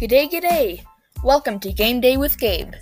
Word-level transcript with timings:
G'day, 0.00 0.30
g'day! 0.30 0.84
Welcome 1.24 1.58
to 1.58 1.72
Game 1.72 2.00
Day 2.00 2.16
with 2.16 2.38
Gabe. 2.38 2.72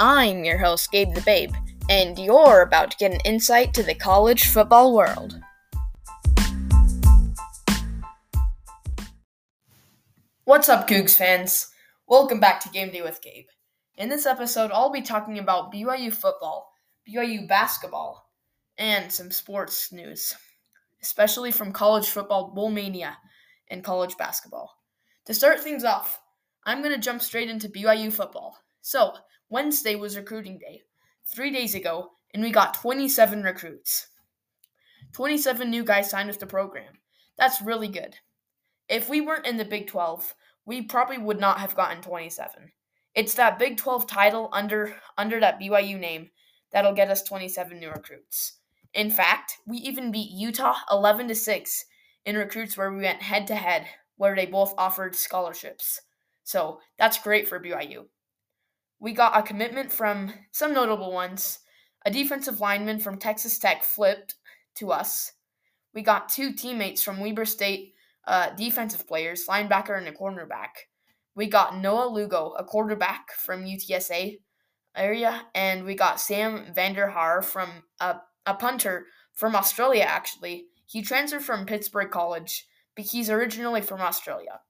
I'm 0.00 0.42
your 0.42 0.56
host, 0.56 0.90
Gabe 0.90 1.12
the 1.12 1.20
Babe, 1.20 1.52
and 1.90 2.18
you're 2.18 2.62
about 2.62 2.92
to 2.92 2.96
get 2.96 3.12
an 3.12 3.20
insight 3.26 3.74
to 3.74 3.82
the 3.82 3.94
college 3.94 4.46
football 4.46 4.94
world. 4.94 5.38
What's 10.44 10.70
up, 10.70 10.88
Cougs 10.88 11.14
fans? 11.14 11.70
Welcome 12.06 12.40
back 12.40 12.60
to 12.60 12.70
Game 12.70 12.90
Day 12.90 13.02
with 13.02 13.20
Gabe. 13.20 13.48
In 13.96 14.08
this 14.08 14.24
episode, 14.24 14.70
I'll 14.72 14.90
be 14.90 15.02
talking 15.02 15.38
about 15.38 15.74
BYU 15.74 16.10
football, 16.10 16.72
BYU 17.06 17.46
basketball, 17.46 18.30
and 18.78 19.12
some 19.12 19.30
sports 19.30 19.92
news, 19.92 20.34
especially 21.02 21.52
from 21.52 21.70
college 21.70 22.08
football 22.08 22.50
bowl 22.54 22.70
mania 22.70 23.18
and 23.68 23.84
college 23.84 24.16
basketball. 24.16 24.72
To 25.26 25.34
start 25.34 25.60
things 25.60 25.84
off, 25.84 26.21
I'm 26.64 26.82
going 26.82 26.94
to 26.94 27.00
jump 27.00 27.22
straight 27.22 27.50
into 27.50 27.68
BYU 27.68 28.12
football. 28.12 28.58
So, 28.80 29.14
Wednesday 29.48 29.96
was 29.96 30.16
recruiting 30.16 30.58
day, 30.58 30.82
three 31.34 31.50
days 31.50 31.74
ago, 31.74 32.10
and 32.32 32.42
we 32.42 32.50
got 32.50 32.74
27 32.74 33.42
recruits. 33.42 34.08
27 35.12 35.68
new 35.68 35.84
guys 35.84 36.08
signed 36.08 36.28
with 36.28 36.38
the 36.38 36.46
program. 36.46 36.94
That's 37.36 37.60
really 37.60 37.88
good. 37.88 38.16
If 38.88 39.08
we 39.08 39.20
weren't 39.20 39.46
in 39.46 39.56
the 39.56 39.64
Big 39.64 39.86
12, 39.88 40.34
we 40.64 40.82
probably 40.82 41.18
would 41.18 41.40
not 41.40 41.58
have 41.58 41.74
gotten 41.74 42.02
27. 42.02 42.72
It's 43.14 43.34
that 43.34 43.58
Big 43.58 43.76
12 43.76 44.06
title 44.06 44.48
under 44.52 44.96
under 45.18 45.38
that 45.40 45.60
BYU 45.60 45.98
name 45.98 46.30
that'll 46.72 46.94
get 46.94 47.10
us 47.10 47.22
27 47.22 47.78
new 47.78 47.90
recruits. 47.90 48.58
In 48.94 49.10
fact, 49.10 49.58
we 49.66 49.78
even 49.78 50.12
beat 50.12 50.30
Utah 50.30 50.76
11 50.90 51.28
to 51.28 51.34
6 51.34 51.84
in 52.24 52.36
recruits 52.36 52.76
where 52.76 52.92
we 52.92 53.02
went 53.02 53.22
head 53.22 53.46
to 53.48 53.54
head 53.54 53.86
where 54.16 54.36
they 54.36 54.46
both 54.46 54.74
offered 54.78 55.16
scholarships. 55.16 56.00
So 56.44 56.80
that's 56.98 57.18
great 57.18 57.48
for 57.48 57.60
BYU. 57.60 58.06
We 59.00 59.12
got 59.12 59.36
a 59.36 59.42
commitment 59.42 59.92
from 59.92 60.32
some 60.52 60.72
notable 60.72 61.12
ones. 61.12 61.60
A 62.04 62.10
defensive 62.10 62.60
lineman 62.60 63.00
from 63.00 63.18
Texas 63.18 63.58
Tech 63.58 63.82
flipped 63.82 64.36
to 64.76 64.92
us. 64.92 65.32
We 65.94 66.02
got 66.02 66.28
two 66.28 66.52
teammates 66.52 67.02
from 67.02 67.20
Weber 67.20 67.44
State, 67.44 67.94
uh, 68.26 68.50
defensive 68.50 69.06
players, 69.06 69.46
linebacker 69.46 69.98
and 69.98 70.08
a 70.08 70.12
cornerback. 70.12 70.86
We 71.34 71.46
got 71.46 71.76
Noah 71.76 72.08
Lugo, 72.08 72.54
a 72.58 72.64
quarterback 72.64 73.32
from 73.32 73.64
UTSA 73.64 74.38
area, 74.96 75.42
and 75.54 75.84
we 75.84 75.94
got 75.94 76.20
Sam 76.20 76.66
Vanderhaar 76.74 77.42
from 77.44 77.84
a, 78.00 78.16
a 78.46 78.54
punter 78.54 79.06
from 79.32 79.56
Australia, 79.56 80.02
actually. 80.02 80.66
He 80.86 81.02
transferred 81.02 81.42
from 81.42 81.66
Pittsburgh 81.66 82.10
College, 82.10 82.66
but 82.94 83.06
he's 83.06 83.30
originally 83.30 83.80
from 83.80 84.00
Australia 84.00 84.60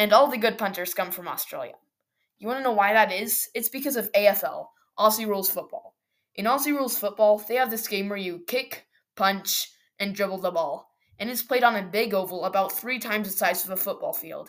and 0.00 0.14
all 0.14 0.30
the 0.30 0.38
good 0.38 0.56
punters 0.56 0.94
come 0.94 1.10
from 1.10 1.28
Australia. 1.28 1.74
You 2.38 2.46
want 2.46 2.60
to 2.60 2.64
know 2.64 2.72
why 2.72 2.94
that 2.94 3.12
is? 3.12 3.50
It's 3.54 3.68
because 3.68 3.96
of 3.96 4.10
AFL, 4.12 4.68
Aussie 4.98 5.26
Rules 5.26 5.50
Football. 5.50 5.94
In 6.36 6.46
Aussie 6.46 6.74
Rules 6.74 6.98
Football, 6.98 7.44
they 7.46 7.56
have 7.56 7.70
this 7.70 7.86
game 7.86 8.08
where 8.08 8.16
you 8.16 8.42
kick, 8.46 8.86
punch, 9.14 9.70
and 9.98 10.14
dribble 10.14 10.38
the 10.38 10.52
ball, 10.52 10.88
and 11.18 11.28
it's 11.28 11.42
played 11.42 11.64
on 11.64 11.76
a 11.76 11.82
big 11.82 12.14
oval 12.14 12.46
about 12.46 12.72
three 12.72 12.98
times 12.98 13.30
the 13.30 13.36
size 13.36 13.62
of 13.66 13.72
a 13.72 13.76
football 13.76 14.14
field. 14.14 14.48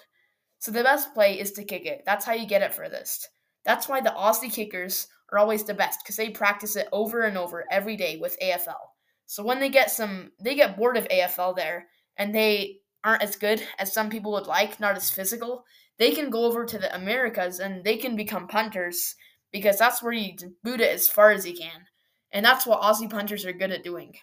So 0.60 0.72
the 0.72 0.84
best 0.84 1.14
play 1.14 1.38
is 1.38 1.52
to 1.52 1.66
kick 1.66 1.86
it. 1.86 2.04
That's 2.06 2.24
how 2.24 2.32
you 2.32 2.48
get 2.48 2.62
it 2.62 2.74
furthest. 2.74 3.28
That's 3.66 3.90
why 3.90 4.00
the 4.00 4.16
Aussie 4.18 4.54
kickers 4.54 5.08
are 5.34 5.38
always 5.38 5.66
the 5.66 5.74
best 5.74 6.00
because 6.02 6.16
they 6.16 6.30
practice 6.30 6.78
it 6.78 6.88
over 6.94 7.24
and 7.24 7.38
over 7.38 7.66
every 7.70 7.98
day 7.98 8.18
with 8.22 8.40
AFL. 8.40 8.80
So 9.26 9.44
when 9.44 9.60
they 9.60 9.68
get 9.68 9.92
some, 9.92 10.32
they 10.42 10.56
get 10.56 10.78
bored 10.78 10.96
of 10.96 11.10
AFL 11.10 11.58
there, 11.58 11.88
and 12.16 12.34
they 12.34 12.78
aren't 13.04 13.24
as 13.24 13.36
good 13.36 13.64
as 13.80 13.94
some 13.94 14.10
people 14.10 14.32
would 14.34 14.48
like, 14.48 14.80
not 14.80 14.96
as 14.96 15.10
physical, 15.10 15.66
they 15.98 16.12
can 16.12 16.30
go 16.30 16.46
over 16.46 16.66
to 16.66 16.78
the 16.78 16.94
Americas 16.96 17.60
and 17.60 17.84
they 17.84 17.98
can 17.98 18.16
become 18.16 18.48
punters 18.48 19.16
because 19.52 19.78
that's 19.78 20.02
where 20.02 20.14
you 20.14 20.34
boot 20.64 20.82
it 20.82 20.94
as 20.94 21.10
far 21.10 21.32
as 21.32 21.46
you 21.46 21.56
can. 21.56 21.86
And 22.32 22.46
that's 22.46 22.66
what 22.66 22.82
Aussie 22.82 23.10
punters 23.10 23.46
are 23.46 23.54
good 23.54 23.72
at 23.72 23.84
doing. 23.84 24.14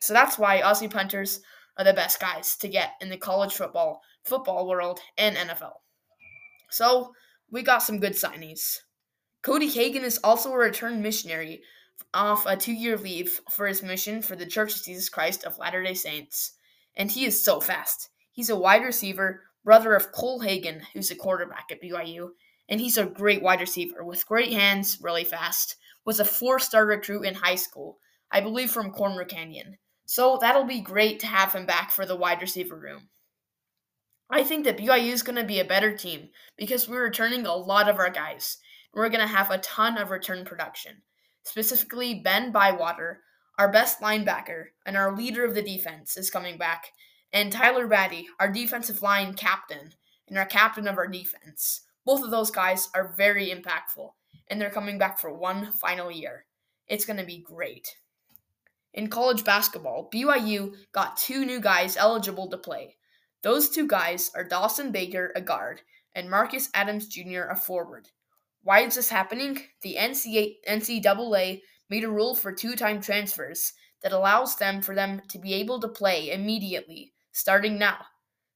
So 0.00 0.14
that's 0.14 0.38
why 0.38 0.60
Aussie 0.60 0.90
punters 0.90 1.40
are 1.76 1.84
the 1.84 1.92
best 1.92 2.20
guys 2.20 2.56
to 2.56 2.68
get 2.68 2.92
in 3.00 3.08
the 3.08 3.16
college 3.16 3.54
football, 3.54 4.00
football 4.24 4.68
world, 4.68 5.00
and 5.16 5.36
NFL. 5.36 5.72
So 6.70 7.12
we 7.50 7.62
got 7.62 7.82
some 7.82 8.00
good 8.00 8.14
signings. 8.14 8.78
Cody 9.42 9.68
Hagen 9.68 10.02
is 10.02 10.18
also 10.24 10.52
a 10.52 10.58
returned 10.58 11.02
missionary 11.02 11.62
off 12.14 12.46
a 12.46 12.56
two 12.56 12.72
year 12.72 12.96
leave 12.96 13.40
for 13.50 13.66
his 13.66 13.82
mission 13.82 14.22
for 14.22 14.36
the 14.36 14.46
Church 14.46 14.76
of 14.76 14.84
Jesus 14.84 15.08
Christ 15.08 15.44
of 15.44 15.58
Latter 15.58 15.82
day 15.82 15.94
Saints. 15.94 16.54
And 16.96 17.10
he 17.10 17.24
is 17.24 17.44
so 17.44 17.60
fast. 17.60 18.10
He's 18.38 18.50
a 18.50 18.56
wide 18.56 18.84
receiver, 18.84 19.42
brother 19.64 19.96
of 19.96 20.12
Cole 20.12 20.38
Hagen, 20.38 20.82
who's 20.94 21.10
a 21.10 21.16
quarterback 21.16 21.72
at 21.72 21.82
BYU, 21.82 22.28
and 22.68 22.80
he's 22.80 22.96
a 22.96 23.04
great 23.04 23.42
wide 23.42 23.60
receiver 23.60 24.04
with 24.04 24.28
great 24.28 24.52
hands, 24.52 24.98
really 25.02 25.24
fast. 25.24 25.74
Was 26.04 26.20
a 26.20 26.24
four-star 26.24 26.86
recruit 26.86 27.24
in 27.24 27.34
high 27.34 27.56
school, 27.56 27.98
I 28.30 28.40
believe 28.40 28.70
from 28.70 28.92
Corner 28.92 29.24
Canyon. 29.24 29.78
So 30.06 30.38
that'll 30.40 30.62
be 30.62 30.80
great 30.80 31.18
to 31.18 31.26
have 31.26 31.52
him 31.52 31.66
back 31.66 31.90
for 31.90 32.06
the 32.06 32.14
wide 32.14 32.40
receiver 32.40 32.76
room. 32.76 33.08
I 34.30 34.44
think 34.44 34.64
that 34.66 34.78
BYU 34.78 35.12
is 35.12 35.24
going 35.24 35.34
to 35.34 35.42
be 35.42 35.58
a 35.58 35.64
better 35.64 35.96
team 35.96 36.28
because 36.56 36.88
we're 36.88 37.02
returning 37.02 37.44
a 37.44 37.56
lot 37.56 37.88
of 37.88 37.98
our 37.98 38.08
guys. 38.08 38.58
We're 38.94 39.08
going 39.08 39.18
to 39.18 39.26
have 39.26 39.50
a 39.50 39.58
ton 39.58 39.98
of 39.98 40.12
return 40.12 40.44
production. 40.44 41.02
Specifically, 41.42 42.20
Ben 42.22 42.52
Bywater, 42.52 43.18
our 43.58 43.72
best 43.72 44.00
linebacker 44.00 44.66
and 44.86 44.96
our 44.96 45.16
leader 45.16 45.44
of 45.44 45.56
the 45.56 45.62
defense, 45.62 46.16
is 46.16 46.30
coming 46.30 46.56
back, 46.56 46.92
and 47.32 47.52
Tyler 47.52 47.86
Batty, 47.86 48.26
our 48.40 48.50
defensive 48.50 49.02
line 49.02 49.34
captain, 49.34 49.92
and 50.28 50.38
our 50.38 50.46
captain 50.46 50.88
of 50.88 50.96
our 50.96 51.06
defense. 51.06 51.82
Both 52.04 52.24
of 52.24 52.30
those 52.30 52.50
guys 52.50 52.88
are 52.94 53.14
very 53.16 53.48
impactful, 53.48 54.10
and 54.48 54.60
they're 54.60 54.70
coming 54.70 54.98
back 54.98 55.18
for 55.18 55.32
one 55.32 55.72
final 55.72 56.10
year. 56.10 56.46
It's 56.86 57.04
going 57.04 57.18
to 57.18 57.26
be 57.26 57.38
great. 57.38 57.96
In 58.94 59.08
college 59.08 59.44
basketball, 59.44 60.08
BYU 60.12 60.74
got 60.92 61.18
two 61.18 61.44
new 61.44 61.60
guys 61.60 61.96
eligible 61.96 62.48
to 62.48 62.56
play. 62.56 62.96
Those 63.42 63.68
two 63.68 63.86
guys 63.86 64.30
are 64.34 64.42
Dawson 64.42 64.90
Baker, 64.90 65.32
a 65.36 65.40
guard, 65.40 65.82
and 66.14 66.30
Marcus 66.30 66.70
Adams 66.72 67.06
Jr., 67.06 67.42
a 67.50 67.56
forward. 67.56 68.08
Why 68.62 68.80
is 68.80 68.94
this 68.94 69.10
happening? 69.10 69.60
The 69.82 69.96
NCAA 70.00 71.60
made 71.90 72.04
a 72.04 72.10
rule 72.10 72.34
for 72.34 72.52
two 72.52 72.74
time 72.74 73.00
transfers 73.00 73.74
that 74.02 74.12
allows 74.12 74.56
them 74.56 74.80
for 74.80 74.94
them 74.94 75.22
to 75.28 75.38
be 75.38 75.54
able 75.54 75.80
to 75.80 75.88
play 75.88 76.30
immediately 76.30 77.12
starting 77.38 77.78
now. 77.78 77.98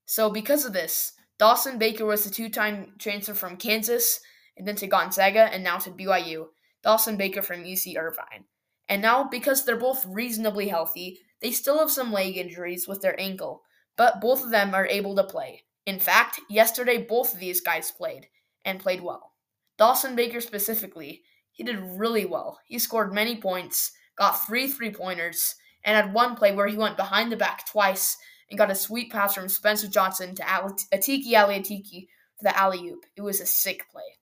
So, 0.04 0.28
because 0.30 0.64
of 0.64 0.72
this, 0.72 1.12
Dawson 1.38 1.78
Baker 1.78 2.04
was 2.04 2.26
a 2.26 2.30
two 2.30 2.48
time 2.48 2.94
transfer 2.98 3.34
from 3.34 3.56
Kansas 3.56 4.20
and 4.56 4.66
then 4.66 4.76
to 4.76 4.86
Gonzaga 4.86 5.52
and 5.52 5.64
now 5.64 5.78
to 5.78 5.90
BYU. 5.90 6.46
Dawson 6.82 7.16
Baker 7.16 7.42
from 7.42 7.64
UC 7.64 7.96
Irvine. 7.96 8.44
And 8.88 9.00
now, 9.00 9.24
because 9.24 9.64
they're 9.64 9.76
both 9.76 10.04
reasonably 10.06 10.68
healthy, 10.68 11.20
they 11.40 11.52
still 11.52 11.78
have 11.78 11.90
some 11.90 12.12
leg 12.12 12.36
injuries 12.36 12.88
with 12.88 13.00
their 13.00 13.18
ankle, 13.18 13.62
but 13.96 14.20
both 14.20 14.42
of 14.44 14.50
them 14.50 14.74
are 14.74 14.86
able 14.86 15.14
to 15.16 15.24
play. 15.24 15.62
In 15.86 15.98
fact, 15.98 16.40
yesterday 16.50 16.98
both 16.98 17.32
of 17.32 17.40
these 17.40 17.60
guys 17.60 17.90
played 17.90 18.26
and 18.64 18.80
played 18.80 19.00
well. 19.00 19.32
Dawson 19.78 20.14
Baker 20.14 20.40
specifically, 20.40 21.22
he 21.52 21.62
did 21.62 21.78
really 21.80 22.24
well. 22.24 22.60
He 22.66 22.78
scored 22.78 23.14
many 23.14 23.36
points, 23.36 23.92
got 24.16 24.46
three 24.46 24.68
three 24.68 24.92
pointers, 24.92 25.54
and 25.84 25.96
had 25.96 26.14
one 26.14 26.36
play 26.36 26.54
where 26.54 26.68
he 26.68 26.76
went 26.76 26.96
behind 26.96 27.32
the 27.32 27.36
back 27.36 27.66
twice 27.68 28.16
and 28.52 28.58
got 28.58 28.70
a 28.70 28.74
sweet 28.74 29.10
pass 29.10 29.34
from 29.34 29.48
Spencer 29.48 29.88
Johnson 29.88 30.34
to 30.34 30.42
Atiki 30.42 31.32
Ally 31.32 31.58
Atiki 31.58 32.06
for 32.36 32.42
the 32.42 32.54
alley 32.54 32.86
oop. 32.86 33.06
It 33.16 33.22
was 33.22 33.40
a 33.40 33.46
sick 33.46 33.88
play. 33.90 34.18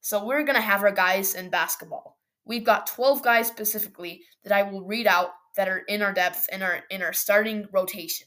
So 0.00 0.26
we're 0.26 0.42
gonna 0.42 0.60
have 0.60 0.82
our 0.82 0.90
guys 0.90 1.36
in 1.36 1.48
basketball. 1.48 2.18
We've 2.44 2.64
got 2.64 2.88
12 2.88 3.22
guys 3.22 3.46
specifically 3.46 4.24
that 4.42 4.52
I 4.52 4.64
will 4.64 4.82
read 4.82 5.06
out 5.06 5.30
that 5.54 5.68
are 5.68 5.78
in 5.78 6.02
our 6.02 6.12
depth 6.12 6.48
and 6.50 6.64
are 6.64 6.80
in 6.90 7.02
our 7.02 7.12
starting 7.12 7.68
rotation. 7.70 8.26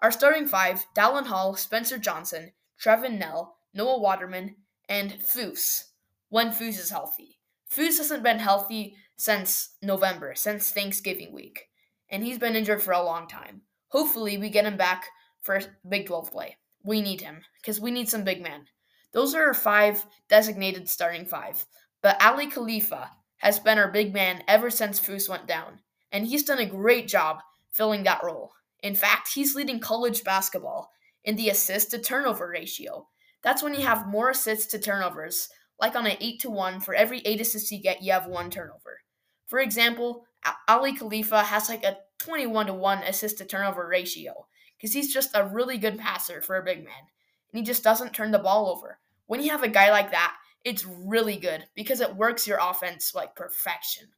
Our 0.00 0.10
starting 0.10 0.46
five: 0.46 0.86
Dallin 0.96 1.26
Hall, 1.26 1.54
Spencer 1.54 1.98
Johnson, 1.98 2.52
Trevin 2.82 3.18
Knell, 3.18 3.58
Noah 3.74 4.00
Waterman, 4.00 4.56
and 4.88 5.12
Foose. 5.20 5.90
When 6.30 6.48
Foose 6.48 6.78
is 6.78 6.90
healthy. 6.90 7.40
Foose 7.70 7.98
hasn't 7.98 8.22
been 8.22 8.38
healthy 8.38 8.96
since 9.18 9.76
November, 9.82 10.34
since 10.34 10.70
Thanksgiving 10.70 11.30
week, 11.30 11.68
and 12.08 12.24
he's 12.24 12.38
been 12.38 12.56
injured 12.56 12.82
for 12.82 12.92
a 12.92 13.02
long 13.02 13.28
time. 13.28 13.62
Hopefully, 13.92 14.38
we 14.38 14.48
get 14.48 14.64
him 14.64 14.78
back 14.78 15.04
for 15.42 15.60
Big 15.86 16.06
12 16.06 16.32
play. 16.32 16.56
We 16.82 17.02
need 17.02 17.20
him 17.20 17.42
because 17.60 17.78
we 17.78 17.90
need 17.90 18.08
some 18.08 18.24
big 18.24 18.42
men. 18.42 18.64
Those 19.12 19.34
are 19.34 19.44
our 19.44 19.54
five 19.54 20.06
designated 20.30 20.88
starting 20.88 21.26
five. 21.26 21.66
But 22.00 22.20
Aly 22.24 22.46
Khalifa 22.46 23.10
has 23.36 23.58
been 23.58 23.76
our 23.76 23.90
big 23.90 24.14
man 24.14 24.42
ever 24.48 24.70
since 24.70 24.98
Foose 24.98 25.28
went 25.28 25.46
down, 25.46 25.80
and 26.10 26.26
he's 26.26 26.44
done 26.44 26.58
a 26.58 26.66
great 26.66 27.06
job 27.06 27.40
filling 27.70 28.02
that 28.04 28.24
role. 28.24 28.52
In 28.82 28.94
fact, 28.94 29.28
he's 29.34 29.54
leading 29.54 29.78
college 29.78 30.24
basketball 30.24 30.90
in 31.22 31.36
the 31.36 31.50
assist 31.50 31.90
to 31.90 31.98
turnover 31.98 32.48
ratio. 32.48 33.06
That's 33.42 33.62
when 33.62 33.74
you 33.74 33.82
have 33.82 34.08
more 34.08 34.30
assists 34.30 34.70
to 34.72 34.78
turnovers, 34.78 35.50
like 35.78 35.94
on 35.94 36.06
an 36.06 36.16
8 36.18 36.40
to 36.40 36.50
1, 36.50 36.80
for 36.80 36.94
every 36.94 37.20
8 37.20 37.42
assists 37.42 37.70
you 37.70 37.82
get, 37.82 38.02
you 38.02 38.12
have 38.12 38.26
one 38.26 38.48
turnover. 38.48 39.00
For 39.46 39.58
example, 39.58 40.24
Aly 40.68 40.94
Khalifa 40.94 41.42
has 41.42 41.68
like 41.68 41.84
a 41.84 41.98
21 42.22 42.66
to 42.66 42.74
1 42.74 42.98
assist 43.02 43.38
to 43.38 43.44
turnover 43.44 43.86
ratio 43.86 44.46
because 44.76 44.92
he's 44.92 45.12
just 45.12 45.30
a 45.34 45.46
really 45.46 45.76
good 45.76 45.98
passer 45.98 46.40
for 46.40 46.56
a 46.56 46.64
big 46.64 46.78
man. 46.78 47.08
And 47.52 47.58
he 47.58 47.62
just 47.62 47.84
doesn't 47.84 48.12
turn 48.12 48.30
the 48.30 48.38
ball 48.38 48.68
over. 48.68 48.98
When 49.26 49.42
you 49.42 49.50
have 49.50 49.62
a 49.62 49.68
guy 49.68 49.90
like 49.90 50.10
that, 50.12 50.36
it's 50.64 50.86
really 50.86 51.36
good 51.36 51.64
because 51.74 52.00
it 52.00 52.16
works 52.16 52.46
your 52.46 52.58
offense 52.60 53.14
like 53.14 53.34
perfection. 53.34 54.08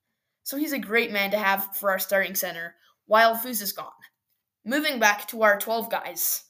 So 0.42 0.56
he's 0.56 0.72
a 0.72 0.78
great 0.78 1.10
man 1.10 1.30
to 1.30 1.38
have 1.38 1.74
for 1.76 1.90
our 1.90 1.98
starting 1.98 2.34
center 2.34 2.74
while 3.06 3.34
Foose 3.34 3.62
is 3.62 3.72
gone. 3.72 3.90
Moving 4.64 4.98
back 4.98 5.26
to 5.28 5.42
our 5.42 5.58
12 5.58 5.90
guys. 5.90 6.44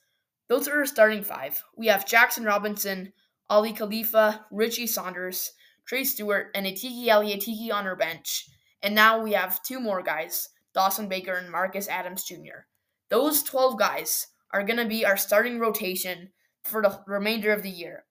Those 0.48 0.68
are 0.68 0.78
our 0.78 0.86
starting 0.86 1.22
five. 1.22 1.62
We 1.76 1.86
have 1.86 2.06
Jackson 2.06 2.44
Robinson, 2.44 3.12
Aly 3.50 3.72
Khalifa, 3.72 4.44
Richie 4.50 4.86
Saunders, 4.86 5.52
Trey 5.86 6.04
Stewart, 6.04 6.48
and 6.54 6.66
Atiki 6.66 7.08
Ally 7.08 7.36
Atiki 7.36 7.72
on 7.72 7.86
our 7.86 7.96
bench. 7.96 8.48
And 8.82 8.94
now 8.94 9.22
we 9.22 9.32
have 9.32 9.62
two 9.62 9.80
more 9.80 10.02
guys, 10.02 10.48
Dawson 10.74 11.08
Baker 11.08 11.34
and 11.34 11.50
Marcus 11.50 11.88
Adams 11.88 12.24
Jr. 12.24 12.66
Those 13.08 13.42
12 13.42 13.78
guys 13.78 14.26
are 14.52 14.64
going 14.64 14.78
to 14.78 14.86
be 14.86 15.04
our 15.04 15.16
starting 15.16 15.58
rotation 15.58 16.30
for 16.64 16.82
the 16.82 17.00
remainder 17.06 17.52
of 17.52 17.62
the 17.62 17.70
year. 17.70 18.04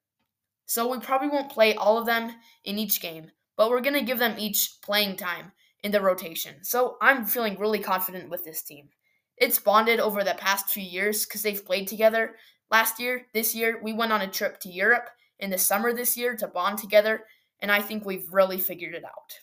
So 0.66 0.90
we 0.90 1.00
probably 1.00 1.28
won't 1.28 1.52
play 1.52 1.76
all 1.76 1.98
of 1.98 2.06
them 2.06 2.34
in 2.64 2.78
each 2.78 3.02
game, 3.02 3.32
but 3.58 3.70
we're 3.70 3.82
going 3.82 3.94
to 3.96 4.02
give 4.02 4.20
them 4.20 4.40
each 4.40 4.78
playing 4.82 5.18
time 5.18 5.52
in 5.84 5.92
the 5.92 6.02
rotation. 6.02 6.64
So 6.64 6.98
I'm 7.02 7.26
feeling 7.26 7.60
really 7.60 7.80
confident 7.80 8.30
with 8.30 8.46
this 8.46 8.64
team. 8.64 8.90
It's 9.38 9.60
bonded 9.60 10.00
over 10.00 10.24
the 10.24 10.36
past 10.36 10.70
few 10.70 10.84
years 10.84 11.26
because 11.26 11.42
they've 11.42 11.66
played 11.66 11.88
together. 11.88 12.36
Last 12.72 13.00
year, 13.00 13.28
this 13.34 13.54
year, 13.54 13.80
we 13.84 13.94
went 13.94 14.14
on 14.14 14.22
a 14.22 14.28
trip 14.28 14.60
to 14.62 14.70
Europe 14.70 15.10
in 15.40 15.50
the 15.50 15.58
summer 15.58 15.94
this 15.94 16.16
year 16.16 16.36
to 16.38 16.48
bond 16.48 16.78
together, 16.78 17.26
and 17.60 17.72
I 17.72 17.82
think 17.82 18.06
we've 18.06 18.32
really 18.32 18.60
figured 18.60 18.94
it 18.94 19.04
out. 19.04 19.34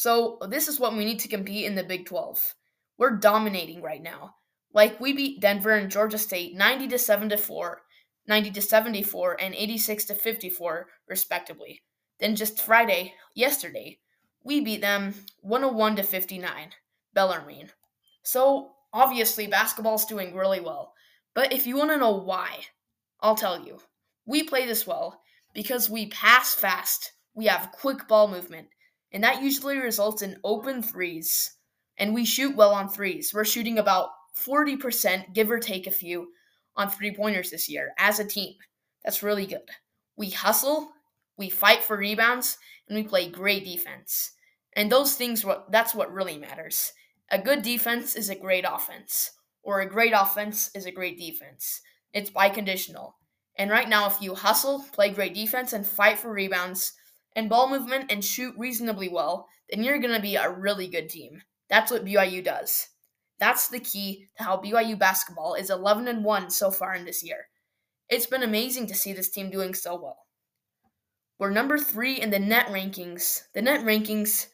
So, 0.00 0.38
this 0.48 0.68
is 0.68 0.78
what 0.78 0.96
we 0.96 1.04
need 1.04 1.18
to 1.18 1.28
compete 1.28 1.64
in 1.64 1.74
the 1.74 1.82
Big 1.82 2.06
12. 2.06 2.54
We're 2.98 3.16
dominating 3.16 3.82
right 3.82 4.00
now. 4.00 4.36
Like 4.72 5.00
we 5.00 5.12
beat 5.12 5.40
Denver 5.40 5.72
and 5.72 5.90
Georgia 5.90 6.18
State 6.18 6.54
90 6.54 6.86
to 6.86 7.00
7 7.00 7.28
to 7.30 7.36
4, 7.36 7.80
90 8.28 8.50
to 8.52 8.62
74 8.62 9.36
and 9.40 9.56
86 9.56 10.04
to 10.04 10.14
54 10.14 10.86
respectively. 11.08 11.82
Then 12.20 12.36
just 12.36 12.60
Friday, 12.60 13.14
yesterday, 13.34 13.98
we 14.44 14.60
beat 14.60 14.82
them 14.82 15.14
101 15.40 15.96
to 15.96 16.04
59, 16.04 16.70
Bellarmine. 17.12 17.70
So, 18.22 18.74
obviously 18.92 19.48
basketball's 19.48 20.06
doing 20.06 20.32
really 20.32 20.60
well. 20.60 20.92
But 21.34 21.52
if 21.52 21.66
you 21.66 21.76
want 21.76 21.90
to 21.90 21.96
know 21.96 22.12
why, 22.12 22.66
I'll 23.20 23.34
tell 23.34 23.66
you. 23.66 23.80
We 24.26 24.44
play 24.44 24.64
this 24.64 24.86
well 24.86 25.22
because 25.54 25.90
we 25.90 26.06
pass 26.06 26.54
fast. 26.54 27.14
We 27.34 27.46
have 27.46 27.72
quick 27.72 28.06
ball 28.06 28.28
movement, 28.28 28.68
and 29.12 29.22
that 29.24 29.42
usually 29.42 29.78
results 29.78 30.22
in 30.22 30.38
open 30.44 30.82
threes. 30.82 31.52
And 31.98 32.14
we 32.14 32.24
shoot 32.24 32.54
well 32.54 32.72
on 32.72 32.88
threes. 32.88 33.32
We're 33.34 33.44
shooting 33.44 33.78
about 33.78 34.10
40%, 34.36 35.34
give 35.34 35.50
or 35.50 35.58
take 35.58 35.86
a 35.86 35.90
few, 35.90 36.28
on 36.76 36.88
three 36.88 37.14
pointers 37.14 37.50
this 37.50 37.68
year 37.68 37.92
as 37.98 38.20
a 38.20 38.24
team. 38.24 38.54
That's 39.04 39.22
really 39.22 39.46
good. 39.46 39.68
We 40.16 40.30
hustle, 40.30 40.92
we 41.36 41.50
fight 41.50 41.82
for 41.82 41.96
rebounds, 41.96 42.56
and 42.88 42.96
we 42.96 43.02
play 43.02 43.28
great 43.28 43.64
defense. 43.64 44.32
And 44.74 44.90
those 44.90 45.14
things, 45.14 45.44
that's 45.70 45.94
what 45.94 46.12
really 46.12 46.38
matters. 46.38 46.92
A 47.30 47.38
good 47.38 47.62
defense 47.62 48.14
is 48.14 48.30
a 48.30 48.34
great 48.34 48.64
offense, 48.68 49.32
or 49.62 49.80
a 49.80 49.88
great 49.88 50.12
offense 50.16 50.70
is 50.74 50.86
a 50.86 50.92
great 50.92 51.18
defense. 51.18 51.80
It's 52.12 52.30
biconditional. 52.30 53.12
And 53.56 53.70
right 53.70 53.88
now, 53.88 54.06
if 54.06 54.22
you 54.22 54.34
hustle, 54.34 54.84
play 54.92 55.10
great 55.10 55.34
defense, 55.34 55.72
and 55.72 55.86
fight 55.86 56.18
for 56.18 56.32
rebounds, 56.32 56.92
and 57.38 57.48
ball 57.48 57.70
movement, 57.70 58.10
and 58.10 58.24
shoot 58.24 58.54
reasonably 58.58 59.08
well, 59.08 59.48
then 59.70 59.84
you're 59.84 60.00
going 60.00 60.14
to 60.14 60.20
be 60.20 60.34
a 60.34 60.50
really 60.50 60.88
good 60.88 61.08
team. 61.08 61.42
That's 61.70 61.92
what 61.92 62.04
BYU 62.04 62.44
does. 62.44 62.88
That's 63.38 63.68
the 63.68 63.78
key 63.78 64.26
to 64.36 64.42
how 64.42 64.56
BYU 64.56 64.98
basketball 64.98 65.54
is 65.54 65.70
11 65.70 66.08
and 66.08 66.24
1 66.24 66.50
so 66.50 66.72
far 66.72 66.94
in 66.94 67.04
this 67.04 67.22
year. 67.22 67.46
It's 68.08 68.26
been 68.26 68.42
amazing 68.42 68.88
to 68.88 68.94
see 68.94 69.12
this 69.12 69.30
team 69.30 69.50
doing 69.50 69.74
so 69.74 69.94
well. 69.94 70.26
We're 71.38 71.50
number 71.50 71.78
3 71.78 72.20
in 72.20 72.30
the 72.30 72.40
net 72.40 72.66
rankings. 72.66 73.42
The 73.54 73.62
net 73.62 73.84
rankings 73.84 74.48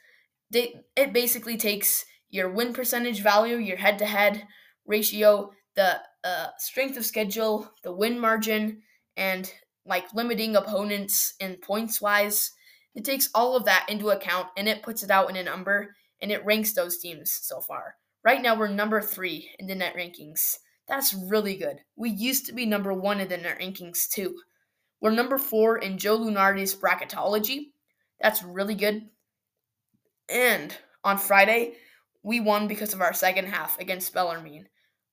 they, 0.50 0.82
it 0.94 1.12
basically 1.12 1.56
takes 1.56 2.04
your 2.28 2.50
win 2.50 2.74
percentage 2.74 3.22
value, 3.22 3.56
your 3.56 3.78
head-to-head 3.78 4.46
ratio, 4.86 5.52
the 5.74 6.00
uh, 6.22 6.48
strength 6.58 6.96
of 6.96 7.06
schedule, 7.06 7.70
the 7.82 7.92
win 7.92 8.18
margin, 8.18 8.82
and 9.16 9.50
like 9.86 10.12
limiting 10.14 10.56
opponents 10.56 11.34
in 11.40 11.56
points 11.56 12.00
wise. 12.00 12.52
It 12.94 13.04
takes 13.04 13.30
all 13.34 13.56
of 13.56 13.64
that 13.64 13.86
into 13.88 14.10
account 14.10 14.48
and 14.56 14.68
it 14.68 14.82
puts 14.82 15.02
it 15.02 15.10
out 15.10 15.30
in 15.30 15.36
a 15.36 15.42
number 15.42 15.96
and 16.20 16.30
it 16.30 16.44
ranks 16.44 16.72
those 16.72 16.98
teams 16.98 17.32
so 17.42 17.60
far. 17.60 17.96
Right 18.24 18.40
now, 18.40 18.58
we're 18.58 18.68
number 18.68 19.00
three 19.02 19.50
in 19.58 19.66
the 19.66 19.74
net 19.74 19.94
rankings. 19.96 20.56
That's 20.88 21.14
really 21.14 21.56
good. 21.56 21.80
We 21.96 22.10
used 22.10 22.46
to 22.46 22.52
be 22.52 22.66
number 22.66 22.92
one 22.92 23.20
in 23.20 23.28
the 23.28 23.36
net 23.36 23.58
rankings, 23.60 24.08
too. 24.08 24.36
We're 25.00 25.10
number 25.10 25.38
four 25.38 25.78
in 25.78 25.98
Joe 25.98 26.18
Lunardi's 26.18 26.74
bracketology. 26.74 27.72
That's 28.20 28.42
really 28.42 28.74
good. 28.74 29.08
And 30.30 30.74
on 31.02 31.18
Friday, 31.18 31.74
we 32.22 32.40
won 32.40 32.68
because 32.68 32.94
of 32.94 33.02
our 33.02 33.12
second 33.12 33.46
half 33.46 33.78
against 33.78 34.14
Bellarmine. 34.14 34.68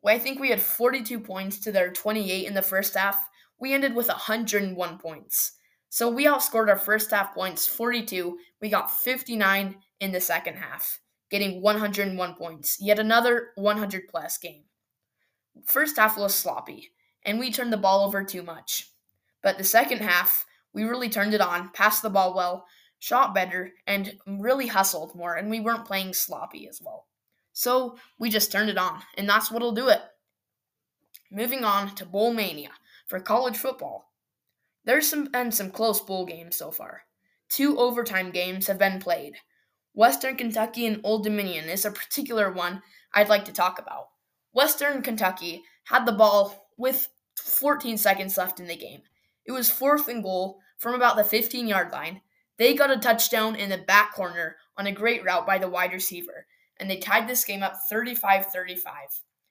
I 0.06 0.18
think 0.18 0.40
we 0.40 0.50
had 0.50 0.62
42 0.62 1.20
points 1.20 1.60
to 1.60 1.72
their 1.72 1.92
28 1.92 2.48
in 2.48 2.54
the 2.54 2.62
first 2.62 2.96
half. 2.96 3.30
We 3.60 3.74
ended 3.74 3.94
with 3.94 4.08
101 4.08 4.98
points. 4.98 5.54
So 5.92 6.10
we 6.10 6.26
outscored 6.26 6.70
our 6.70 6.78
first 6.78 7.12
half 7.12 7.34
points 7.34 7.68
42. 7.68 8.38
We 8.62 8.70
got 8.70 8.90
59 8.90 9.76
in 10.00 10.12
the 10.14 10.22
second 10.22 10.56
half 10.56 11.02
getting 11.30 11.62
101 11.62 12.36
points, 12.36 12.78
yet 12.80 12.98
another 12.98 13.50
100 13.56 14.08
plus 14.08 14.38
game. 14.38 14.64
First 15.66 15.98
half 15.98 16.18
was 16.18 16.34
sloppy, 16.34 16.92
and 17.26 17.38
we 17.38 17.52
turned 17.52 17.74
the 17.74 17.78
ball 17.78 18.06
over 18.06 18.24
too 18.24 18.42
much. 18.42 18.90
But 19.44 19.58
the 19.58 19.66
second 19.66 20.00
half, 20.00 20.46
we 20.74 20.86
really 20.86 21.10
turned 21.10 21.34
it 21.34 21.42
on, 21.42 21.72
passed 21.74 22.02
the 22.02 22.10
ball 22.10 22.34
well, 22.34 22.66
shot 23.00 23.36
better, 23.36 23.74
and 23.86 24.18
really 24.26 24.68
hustled 24.68 25.14
more, 25.14 25.36
and 25.36 25.50
we 25.50 25.60
weren't 25.60 25.86
playing 25.86 26.14
sloppy 26.14 26.70
as 26.70 26.82
well. 26.82 27.08
So 27.52 27.98
we 28.18 28.30
just 28.30 28.50
turned 28.50 28.70
it 28.70 28.78
on, 28.78 29.02
and 29.18 29.28
that's 29.28 29.52
what'll 29.52 29.74
do 29.74 29.90
it. 29.90 30.02
Moving 31.30 31.66
on 31.66 31.96
to 31.96 32.06
Bowl 32.06 32.34
Mania 32.34 32.72
for 33.08 33.20
college 33.20 33.58
football. 33.58 34.11
There's 34.86 35.08
some 35.08 35.26
been 35.26 35.52
some 35.52 35.72
close 35.72 36.00
bowl 36.00 36.26
games 36.26 36.56
so 36.56 36.72
far. 36.72 37.04
Two 37.50 37.78
overtime 37.78 38.32
games 38.32 38.68
have 38.68 38.78
been 38.78 39.00
played, 39.00 39.36
Western 39.94 40.38
Kentucky 40.38 40.86
and 40.86 41.02
Old 41.04 41.24
Dominion 41.24 41.68
is 41.68 41.84
a 41.84 41.92
particular 41.92 42.52
one 42.52 42.82
I'd 43.14 43.30
like 43.30 43.44
to 43.46 43.54
talk 43.54 43.78
about. 43.78 44.08
Western 44.54 45.02
Kentucky 45.02 45.64
had 45.86 46.06
the 46.06 46.14
ball 46.14 46.70
with 46.78 47.10
14 47.38 47.98
seconds 47.98 48.38
left 48.38 48.60
in 48.60 48.68
the 48.68 48.76
game. 48.76 49.02
It 49.46 49.52
was 49.52 49.70
fourth 49.70 50.08
and 50.08 50.24
goal 50.24 50.60
from 50.78 50.94
about 50.94 51.18
the 51.18 51.24
15 51.24 51.68
yard 51.68 51.92
line. 51.92 52.22
They 52.58 52.74
got 52.74 52.92
a 52.92 52.98
touchdown 52.98 53.56
in 53.56 53.70
the 53.70 53.80
back 53.80 54.14
corner 54.14 54.56
on 54.78 54.88
a 54.88 54.92
great 54.94 55.26
route 55.26 55.46
by 55.46 55.58
the 55.58 55.70
wide 55.70 55.92
receiver, 55.92 56.46
and 56.80 56.90
they 56.90 56.98
tied 56.98 57.28
this 57.28 57.44
game 57.44 57.64
up 57.64 57.76
35 57.90 58.46
35. 58.46 58.94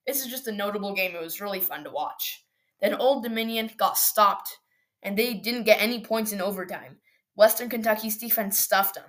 This 0.07 0.25
is 0.25 0.31
just 0.31 0.47
a 0.47 0.52
notable 0.52 0.95
game. 0.95 1.14
It 1.14 1.21
was 1.21 1.40
really 1.40 1.61
fun 1.61 1.85
to 1.85 1.90
watch. 1.90 2.45
Then 2.81 2.95
Old 2.95 3.23
Dominion 3.23 3.71
got 3.76 3.99
stopped, 3.99 4.59
and 5.02 5.16
they 5.16 5.35
didn't 5.35 5.64
get 5.64 5.80
any 5.80 6.00
points 6.00 6.33
in 6.33 6.40
overtime. 6.40 6.99
Western 7.37 7.69
Kentucky's 7.69 8.19
defense 8.19 8.59
stuffed 8.59 8.97
them. 8.97 9.04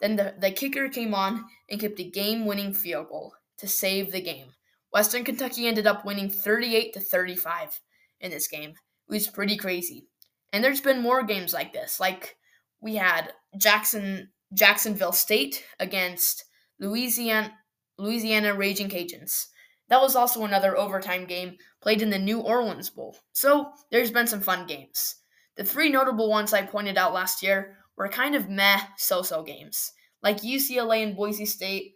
Then 0.00 0.16
the, 0.16 0.34
the 0.38 0.50
kicker 0.50 0.88
came 0.88 1.14
on 1.14 1.44
and 1.70 1.80
kicked 1.80 2.00
a 2.00 2.10
game 2.10 2.46
winning 2.46 2.72
field 2.72 3.08
goal 3.08 3.34
to 3.58 3.68
save 3.68 4.12
the 4.12 4.20
game. 4.20 4.48
Western 4.92 5.24
Kentucky 5.24 5.66
ended 5.66 5.86
up 5.86 6.04
winning 6.04 6.30
38 6.30 6.92
to 6.94 7.00
35 7.00 7.80
in 8.20 8.30
this 8.30 8.48
game. 8.48 8.70
It 8.70 9.12
was 9.12 9.28
pretty 9.28 9.56
crazy. 9.56 10.08
And 10.52 10.62
there's 10.62 10.80
been 10.80 11.02
more 11.02 11.24
games 11.24 11.52
like 11.52 11.72
this. 11.72 11.98
Like 11.98 12.36
we 12.80 12.94
had 12.94 13.32
Jackson 13.56 14.30
Jacksonville 14.52 15.12
State 15.12 15.64
against 15.80 16.44
Louisiana 16.78 17.52
Louisiana 17.98 18.54
Raging 18.54 18.88
Cajuns. 18.88 19.46
That 19.88 20.00
was 20.00 20.16
also 20.16 20.44
another 20.44 20.76
overtime 20.76 21.26
game 21.26 21.56
played 21.82 22.02
in 22.02 22.10
the 22.10 22.18
New 22.18 22.40
Orleans 22.40 22.90
Bowl. 22.90 23.16
So 23.32 23.70
there's 23.90 24.10
been 24.10 24.26
some 24.26 24.40
fun 24.40 24.66
games. 24.66 25.16
The 25.56 25.64
three 25.64 25.90
notable 25.90 26.28
ones 26.28 26.52
I 26.52 26.62
pointed 26.62 26.98
out 26.98 27.14
last 27.14 27.42
year 27.42 27.76
were 27.96 28.08
kind 28.08 28.34
of 28.34 28.48
meh 28.48 28.80
so-so 28.96 29.42
games. 29.42 29.92
Like 30.22 30.38
UCLA 30.38 31.02
and 31.02 31.16
Boise 31.16 31.46
State 31.46 31.94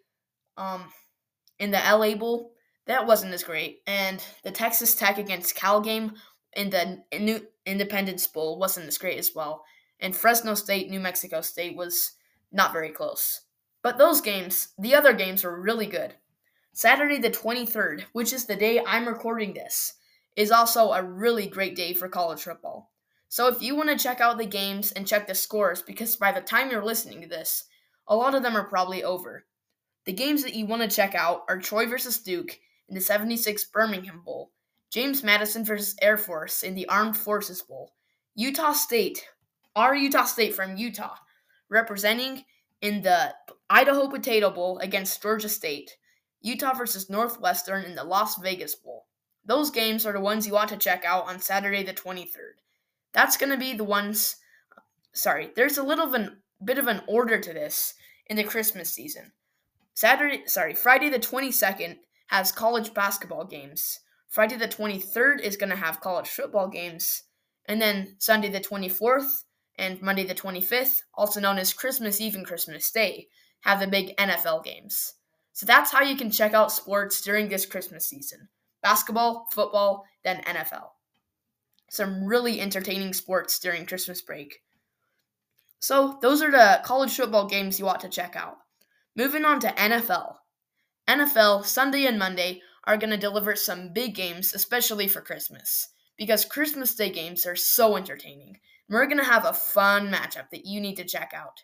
um, 0.57 0.85
in 1.59 1.71
the 1.71 1.79
LA 1.79 2.15
Bowl, 2.15 2.53
that 2.87 3.07
wasn't 3.07 3.35
as 3.35 3.43
great. 3.43 3.81
And 3.87 4.25
the 4.45 4.51
Texas 4.51 4.95
Tech 4.95 5.19
against 5.19 5.55
Cal 5.55 5.81
game 5.81 6.13
in 6.55 6.71
the 6.71 7.03
New 7.19 7.47
Independence 7.67 8.27
Bowl 8.27 8.59
wasn't 8.59 8.87
as 8.87 8.99
great 8.99 9.19
as 9.19 9.35
well. 9.35 9.65
And 10.01 10.15
Fresno 10.15 10.55
State, 10.55 10.91
New 10.91 11.01
Mexico 11.01 11.41
State 11.41 11.77
was 11.77 12.13
not 12.53 12.73
very 12.73 12.91
close. 12.91 13.43
But 13.83 13.99
those 13.99 14.21
games, 14.21 14.69
the 14.79 14.95
other 14.95 15.13
games 15.13 15.45
were 15.45 15.61
really 15.61 15.87
good. 15.87 16.15
Saturday 16.73 17.19
the 17.19 17.31
23rd, 17.31 18.05
which 18.13 18.33
is 18.33 18.47
the 18.47 18.57
day 18.57 18.81
I'm 18.87 19.09
recording 19.09 19.55
this, 19.55 19.95
is 20.37 20.51
also 20.51 20.93
a 20.93 21.03
really 21.03 21.49
great 21.49 21.75
day 21.75 21.93
for 21.93 22.09
college 22.09 22.43
football. 22.43 22.93
So 23.29 23.49
if 23.49 23.61
you 23.61 23.77
want 23.77 23.91
to 23.91 24.03
check 24.03 24.21
out 24.21 24.39
the 24.39 24.47
games 24.47 24.93
and 24.93 25.07
check 25.07 25.27
the 25.27 25.35
scores, 25.35 25.83
because 25.83 26.17
by 26.17 26.33
the 26.33 26.41
time 26.41 26.71
you're 26.71 26.85
listening 26.85 27.21
to 27.21 27.29
this, 27.29 27.65
a 28.07 28.17
lot 28.17 28.35
of 28.35 28.43
them 28.43 28.57
are 28.57 28.69
probably 28.69 29.05
over. 29.05 29.45
The 30.07 30.15
games 30.15 30.43
that 30.43 30.55
you 30.55 30.65
want 30.65 30.83
to 30.83 30.95
check 30.95 31.15
out 31.15 31.45
are 31.49 31.59
Troy 31.59 31.87
versus 31.87 32.19
Duke 32.19 32.59
in 32.89 32.95
the 32.95 33.01
76 33.01 33.67
Birmingham 33.67 34.23
Bowl, 34.25 34.53
James 34.91 35.23
Madison 35.23 35.65
versus 35.65 35.95
Air 36.01 36.17
Force 36.17 36.63
in 36.63 36.75
the 36.75 36.89
Armed 36.89 37.17
Forces 37.17 37.61
Bowl, 37.61 37.93
Utah 38.35 38.73
State, 38.73 39.29
our 39.77 39.95
Utah 39.95 40.25
State 40.25 40.55
from 40.55 40.79
Utah, 40.79 41.17
representing 41.69 42.45
in 42.81 43.03
the 43.03 43.35
Idaho 43.69 44.09
Potato 44.09 44.51
Bowl 44.51 44.79
against 44.79 45.21
Georgia 45.21 45.51
State, 45.51 45.99
Utah 46.41 46.73
versus 46.73 47.11
Northwestern 47.11 47.85
in 47.85 47.95
the 47.95 48.05
Las 48.05 48.39
Vegas 48.39 48.75
Bowl. 48.75 49.05
Those 49.45 49.71
games 49.71 50.07
are 50.07 50.13
the 50.15 50.21
ones 50.21 50.47
you 50.47 50.55
want 50.55 50.71
to 50.71 50.79
check 50.79 51.05
out 51.05 51.27
on 51.27 51.41
Saturday 51.41 51.83
the 51.83 51.93
23rd. 51.93 52.57
That's 53.13 53.37
going 53.37 53.51
to 53.51 53.59
be 53.59 53.75
the 53.75 53.85
ones. 53.85 54.37
Sorry, 55.13 55.51
there's 55.57 55.79
a 55.79 55.83
little 55.83 56.07
of 56.07 56.15
an 56.15 56.39
bit 56.65 56.79
of 56.79 56.89
an 56.89 57.03
order 57.07 57.39
to 57.39 57.53
this 57.53 57.95
in 58.27 58.37
the 58.37 58.45
Christmas 58.45 58.91
season. 58.91 59.33
Saturday, 59.95 60.43
sorry, 60.47 60.75
Friday 60.75 61.09
the 61.09 61.19
22nd 61.19 61.97
has 62.29 62.53
college 62.53 62.95
basketball 62.95 63.45
games. 63.45 64.01
Friday 64.29 64.57
the 64.57 64.69
23rd 64.69 65.41
is 65.41 65.57
going 65.57 65.71
to 65.71 65.77
have 65.77 66.01
college 66.01 66.29
football 66.29 66.69
games. 66.69 67.25
And 67.67 67.81
then 67.81 68.17
Sunday 68.19 68.49
the 68.49 68.61
24th 68.61 69.45
and 69.77 70.01
Monday 70.03 70.25
the 70.25 70.35
25th, 70.35 71.03
also 71.15 71.41
known 71.41 71.59
as 71.59 71.73
Christmas 71.73 72.21
Eve 72.21 72.35
and 72.35 72.47
Christmas 72.47 72.91
Day, 72.91 73.29
have 73.61 73.81
the 73.81 73.87
big 73.87 74.17
NFL 74.17 74.65
games. 74.65 75.15
So 75.53 75.67
that's 75.67 75.91
how 75.91 76.03
you 76.03 76.17
can 76.17 76.31
check 76.31 76.55
out 76.55 76.73
sports 76.73 77.21
during 77.21 77.49
this 77.49 77.67
Christmas 77.67 78.07
season 78.07 78.49
basketball, 78.81 79.49
football, 79.51 80.05
then 80.23 80.41
NFL. 80.43 80.91
Some 81.89 82.25
really 82.25 82.61
entertaining 82.61 83.13
sports 83.13 83.59
during 83.59 83.87
Christmas 83.87 84.23
break. 84.23 84.63
So, 85.81 86.19
those 86.23 86.43
are 86.43 86.51
the 86.51 86.81
college 86.85 87.17
football 87.17 87.47
games 87.47 87.79
you 87.79 87.89
ought 87.89 88.01
to 88.01 88.09
check 88.09 88.35
out. 88.37 88.59
Moving 89.17 89.45
on 89.45 89.61
to 89.61 89.69
NFL. 89.69 90.37
NFL, 91.09 91.65
Sunday 91.65 92.07
and 92.07 92.19
Monday, 92.19 92.61
are 92.85 92.97
going 92.97 93.11
to 93.11 93.17
deliver 93.17 93.55
some 93.55 93.93
big 93.93 94.15
games, 94.15 94.55
especially 94.55 95.09
for 95.09 95.21
Christmas, 95.21 95.89
because 96.17 96.45
Christmas 96.45 96.95
Day 96.95 97.11
games 97.11 97.47
are 97.47 97.57
so 97.57 97.97
entertaining. 97.97 98.59
We're 98.89 99.07
going 99.07 99.19
to 99.19 99.25
have 99.25 99.45
a 99.45 99.53
fun 99.53 100.11
matchup 100.11 100.51
that 100.51 100.65
you 100.65 100.81
need 100.81 100.97
to 100.97 101.05
check 101.05 101.33
out. 101.35 101.63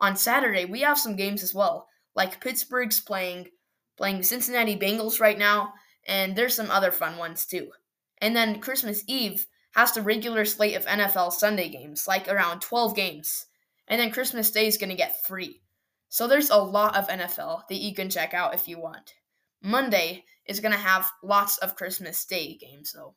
On 0.00 0.16
Saturday, 0.16 0.64
we 0.64 0.80
have 0.80 0.98
some 0.98 1.16
games 1.16 1.42
as 1.42 1.54
well, 1.54 1.88
like 2.14 2.40
Pittsburgh's 2.40 3.00
playing 3.00 3.48
playing 3.96 4.22
Cincinnati 4.22 4.76
Bengals 4.76 5.20
right 5.20 5.38
now, 5.38 5.72
and 6.06 6.34
there's 6.34 6.54
some 6.54 6.70
other 6.70 6.90
fun 6.90 7.16
ones 7.16 7.46
too. 7.46 7.70
And 8.18 8.34
then 8.34 8.60
Christmas 8.60 9.04
Eve 9.06 9.46
has 9.74 9.92
the 9.92 10.02
regular 10.02 10.44
slate 10.44 10.76
of 10.76 10.86
NFL 10.86 11.32
Sunday 11.32 11.68
games, 11.68 12.06
like 12.06 12.28
around 12.28 12.60
12 12.60 12.94
games. 12.94 13.46
And 13.88 14.00
then 14.00 14.12
Christmas 14.12 14.50
Day 14.50 14.66
is 14.66 14.78
going 14.78 14.90
to 14.90 14.96
get 14.96 15.24
three. 15.24 15.60
So 16.08 16.28
there's 16.28 16.50
a 16.50 16.56
lot 16.56 16.96
of 16.96 17.08
NFL 17.08 17.62
that 17.68 17.80
you 17.80 17.94
can 17.94 18.08
check 18.08 18.34
out 18.34 18.54
if 18.54 18.68
you 18.68 18.78
want. 18.78 19.14
Monday 19.62 20.24
is 20.46 20.60
going 20.60 20.72
to 20.72 20.78
have 20.78 21.10
lots 21.22 21.58
of 21.58 21.74
Christmas 21.74 22.24
Day 22.24 22.56
games 22.56 22.92
though. 22.92 23.14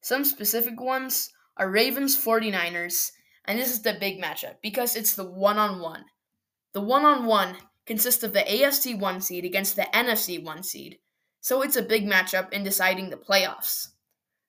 Some 0.00 0.24
specific 0.24 0.80
ones 0.80 1.30
are 1.56 1.70
Ravens 1.70 2.16
49ers, 2.16 3.10
and 3.46 3.58
this 3.58 3.72
is 3.72 3.82
the 3.82 3.94
big 3.94 4.22
matchup 4.22 4.56
because 4.62 4.96
it's 4.96 5.14
the 5.14 5.28
one 5.28 5.58
on 5.58 5.80
one. 5.80 6.04
The 6.72 6.80
one 6.80 7.04
on 7.04 7.26
one 7.26 7.56
consists 7.86 8.22
of 8.22 8.32
the 8.32 8.40
AFC 8.40 8.98
1 8.98 9.20
seed 9.20 9.44
against 9.44 9.76
the 9.76 9.88
NFC 9.94 10.42
1 10.42 10.62
seed, 10.62 10.98
so 11.40 11.62
it's 11.62 11.76
a 11.76 11.82
big 11.82 12.06
matchup 12.06 12.52
in 12.52 12.62
deciding 12.62 13.10
the 13.10 13.16
playoffs. 13.16 13.88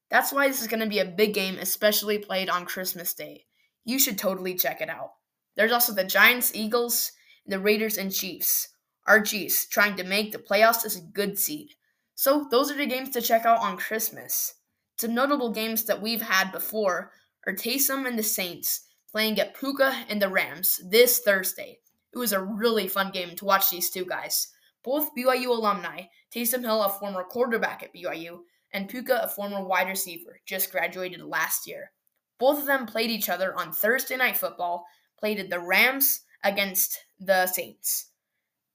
That's 0.09 0.31
why 0.31 0.47
this 0.47 0.61
is 0.61 0.67
going 0.67 0.81
to 0.81 0.89
be 0.89 0.99
a 0.99 1.05
big 1.05 1.33
game, 1.33 1.57
especially 1.57 2.17
played 2.17 2.49
on 2.49 2.65
Christmas 2.65 3.13
Day. 3.13 3.45
You 3.83 3.99
should 3.99 4.17
totally 4.17 4.55
check 4.55 4.81
it 4.81 4.89
out. 4.89 5.13
There's 5.55 5.71
also 5.71 5.93
the 5.93 6.03
Giants, 6.03 6.51
Eagles, 6.53 7.11
the 7.45 7.59
Raiders, 7.59 7.97
and 7.97 8.11
Chiefs. 8.11 8.69
Our 9.07 9.21
Chiefs 9.21 9.67
trying 9.67 9.95
to 9.97 10.03
make 10.03 10.31
the 10.31 10.37
playoffs 10.37 10.85
as 10.85 10.95
a 10.95 11.01
good 11.01 11.37
seed. 11.37 11.75
So 12.15 12.47
those 12.49 12.71
are 12.71 12.77
the 12.77 12.85
games 12.85 13.09
to 13.11 13.21
check 13.21 13.45
out 13.45 13.59
on 13.59 13.77
Christmas. 13.77 14.55
Some 14.97 15.13
notable 15.13 15.51
games 15.51 15.83
that 15.85 16.01
we've 16.01 16.21
had 16.21 16.51
before 16.51 17.11
are 17.45 17.53
Taysom 17.53 18.07
and 18.07 18.17
the 18.17 18.23
Saints 18.23 18.87
playing 19.11 19.39
at 19.39 19.57
Puka 19.57 20.05
and 20.09 20.21
the 20.21 20.29
Rams 20.29 20.79
this 20.89 21.19
Thursday. 21.19 21.79
It 22.13 22.17
was 22.17 22.31
a 22.31 22.41
really 22.41 22.87
fun 22.87 23.11
game 23.11 23.35
to 23.35 23.45
watch 23.45 23.69
these 23.69 23.89
two 23.89 24.05
guys. 24.05 24.47
Both 24.83 25.15
BYU 25.17 25.47
alumni, 25.47 26.03
Taysom 26.33 26.61
Hill, 26.61 26.81
a 26.81 26.89
former 26.89 27.23
quarterback 27.23 27.83
at 27.83 27.93
BYU, 27.93 28.39
and 28.75 28.89
Puka, 28.89 29.21
a 29.23 29.27
former 29.29 29.63
wide 29.63 29.87
receiver, 29.87 30.41
just 30.45 30.69
graduated 30.69 31.21
last 31.21 31.65
year. 31.65 31.91
Both 32.37 32.59
of 32.59 32.65
them 32.65 32.85
played 32.85 33.09
each 33.09 33.29
other 33.29 33.55
on 33.57 33.71
Thursday 33.71 34.17
Night 34.17 34.35
Football, 34.35 34.85
played 35.17 35.39
at 35.39 35.49
the 35.49 35.61
Rams 35.61 36.23
against 36.43 36.99
the 37.17 37.47
Saints. 37.47 38.11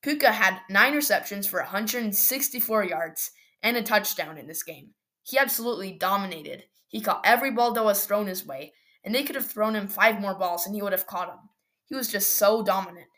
Puka 0.02 0.32
had 0.32 0.60
nine 0.70 0.94
receptions 0.94 1.46
for 1.46 1.60
164 1.60 2.84
yards 2.84 3.30
and 3.62 3.76
a 3.76 3.82
touchdown 3.82 4.38
in 4.38 4.46
this 4.46 4.62
game. 4.62 4.94
He 5.22 5.36
absolutely 5.36 5.92
dominated. 5.92 6.64
He 6.88 7.02
caught 7.02 7.20
every 7.22 7.50
ball 7.50 7.72
that 7.74 7.84
was 7.84 8.06
thrown 8.06 8.26
his 8.26 8.46
way, 8.46 8.72
and 9.04 9.14
they 9.14 9.22
could 9.22 9.36
have 9.36 9.46
thrown 9.46 9.76
him 9.76 9.86
five 9.86 10.18
more 10.18 10.34
balls 10.34 10.64
and 10.64 10.74
he 10.74 10.80
would 10.80 10.92
have 10.92 11.06
caught 11.06 11.28
them. 11.28 11.50
He 11.84 11.94
was 11.94 12.10
just 12.10 12.38
so 12.38 12.62
dominant. 12.62 13.08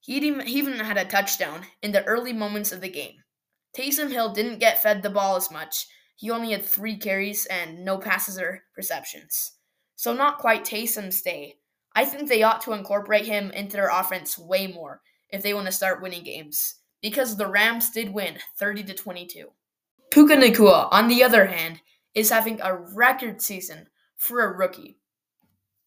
He 0.00 0.16
even 0.16 0.72
had 0.80 0.98
a 0.98 1.04
touchdown 1.04 1.66
in 1.80 1.92
the 1.92 2.02
early 2.04 2.32
moments 2.32 2.72
of 2.72 2.80
the 2.80 2.88
game. 2.88 3.21
Taysom 3.76 4.10
Hill 4.10 4.32
didn't 4.32 4.58
get 4.58 4.82
fed 4.82 5.02
the 5.02 5.10
ball 5.10 5.36
as 5.36 5.50
much. 5.50 5.86
He 6.16 6.30
only 6.30 6.52
had 6.52 6.64
three 6.64 6.96
carries 6.96 7.46
and 7.46 7.84
no 7.84 7.98
passes 7.98 8.38
or 8.38 8.62
receptions. 8.76 9.52
So, 9.96 10.12
not 10.12 10.38
quite 10.38 10.64
Taysom's 10.64 11.22
day. 11.22 11.56
I 11.94 12.04
think 12.04 12.28
they 12.28 12.42
ought 12.42 12.60
to 12.62 12.72
incorporate 12.72 13.26
him 13.26 13.50
into 13.50 13.76
their 13.76 13.88
offense 13.88 14.38
way 14.38 14.66
more 14.66 15.00
if 15.30 15.42
they 15.42 15.54
want 15.54 15.66
to 15.66 15.72
start 15.72 16.02
winning 16.02 16.24
games, 16.24 16.76
because 17.00 17.36
the 17.36 17.46
Rams 17.46 17.90
did 17.90 18.12
win 18.12 18.38
30 18.58 18.84
to 18.84 18.94
22. 18.94 19.48
Puka 20.10 20.36
Nacua, 20.36 20.88
on 20.90 21.08
the 21.08 21.22
other 21.22 21.46
hand, 21.46 21.80
is 22.14 22.30
having 22.30 22.60
a 22.60 22.76
record 22.76 23.40
season 23.40 23.88
for 24.16 24.44
a 24.44 24.56
rookie. 24.56 24.98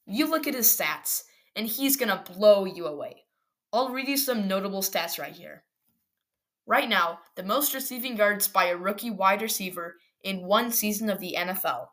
You 0.08 0.30
look 0.30 0.48
at 0.48 0.56
his 0.56 0.68
stats, 0.68 1.24
and 1.56 1.68
he's 1.68 1.98
going 1.98 2.10
to 2.10 2.34
blow 2.34 2.65
you 2.65 2.88
away. 2.88 3.24
I'll 3.72 3.89
read 3.89 4.08
you 4.08 4.18
some 4.18 4.48
notable 4.48 4.82
stats 4.82 5.20
right 5.20 5.34
here. 5.34 5.63
Right 6.67 6.89
now, 6.89 7.19
the 7.36 7.43
most 7.43 7.75
receiving 7.75 8.17
yards 8.17 8.48
by 8.48 8.65
a 8.65 8.77
rookie 8.77 9.12
wide 9.12 9.41
receiver 9.41 9.98
in 10.24 10.48
one 10.48 10.72
season 10.72 11.12
of 11.12 11.19
the 11.19 11.36
NFL 11.38 11.88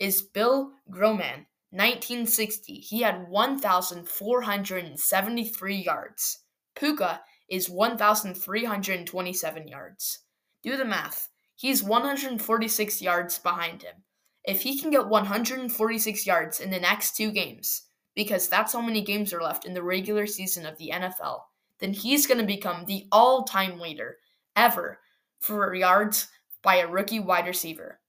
is 0.00 0.22
Bill 0.22 0.72
Groman, 0.90 1.46
1960. 1.70 2.72
He 2.74 3.02
had 3.02 3.28
1,473 3.28 5.76
yards. 5.76 6.38
Puka 6.74 7.20
is 7.50 7.68
1,327 7.68 9.68
yards. 9.68 10.20
Do 10.62 10.76
the 10.76 10.84
math. 10.84 11.28
He's 11.54 11.82
146 11.82 13.02
yards 13.02 13.38
behind 13.38 13.82
him. 13.82 13.96
If 14.44 14.62
he 14.62 14.78
can 14.78 14.90
get 14.90 15.08
146 15.08 16.26
yards 16.26 16.60
in 16.60 16.70
the 16.70 16.80
next 16.80 17.16
two 17.16 17.30
games, 17.30 17.82
because 18.14 18.48
that's 18.48 18.72
how 18.72 18.80
many 18.80 19.02
games 19.02 19.32
are 19.32 19.42
left 19.42 19.66
in 19.66 19.74
the 19.74 19.82
regular 19.82 20.26
season 20.26 20.66
of 20.66 20.78
the 20.78 20.90
NFL, 20.94 21.40
then 21.84 21.92
he's 21.92 22.26
going 22.26 22.40
to 22.40 22.46
become 22.46 22.86
the 22.86 23.06
all 23.12 23.44
time 23.44 23.78
leader 23.78 24.16
ever 24.56 24.98
for 25.40 25.74
yards 25.74 26.28
by 26.62 26.76
a 26.76 26.88
rookie 26.88 27.20
wide 27.20 27.46
receiver 27.46 28.00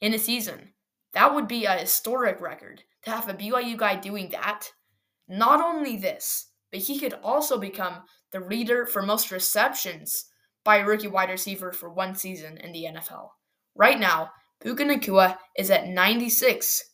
in 0.00 0.14
a 0.14 0.18
season. 0.20 0.72
That 1.14 1.34
would 1.34 1.48
be 1.48 1.64
a 1.64 1.72
historic 1.72 2.40
record 2.40 2.84
to 3.02 3.10
have 3.10 3.28
a 3.28 3.34
BYU 3.34 3.76
guy 3.76 3.96
doing 3.96 4.28
that. 4.28 4.70
Not 5.26 5.60
only 5.60 5.96
this, 5.96 6.46
but 6.70 6.78
he 6.78 7.00
could 7.00 7.14
also 7.24 7.58
become 7.58 8.02
the 8.30 8.38
leader 8.38 8.86
for 8.86 9.02
most 9.02 9.32
receptions 9.32 10.26
by 10.64 10.76
a 10.76 10.86
rookie 10.86 11.08
wide 11.08 11.30
receiver 11.30 11.72
for 11.72 11.90
one 11.90 12.14
season 12.14 12.56
in 12.58 12.70
the 12.70 12.84
NFL. 12.84 13.30
Right 13.74 13.98
now, 13.98 14.30
Puka 14.60 14.84
Nacua 14.84 15.36
is 15.56 15.72
at 15.72 15.88
96. 15.88 16.84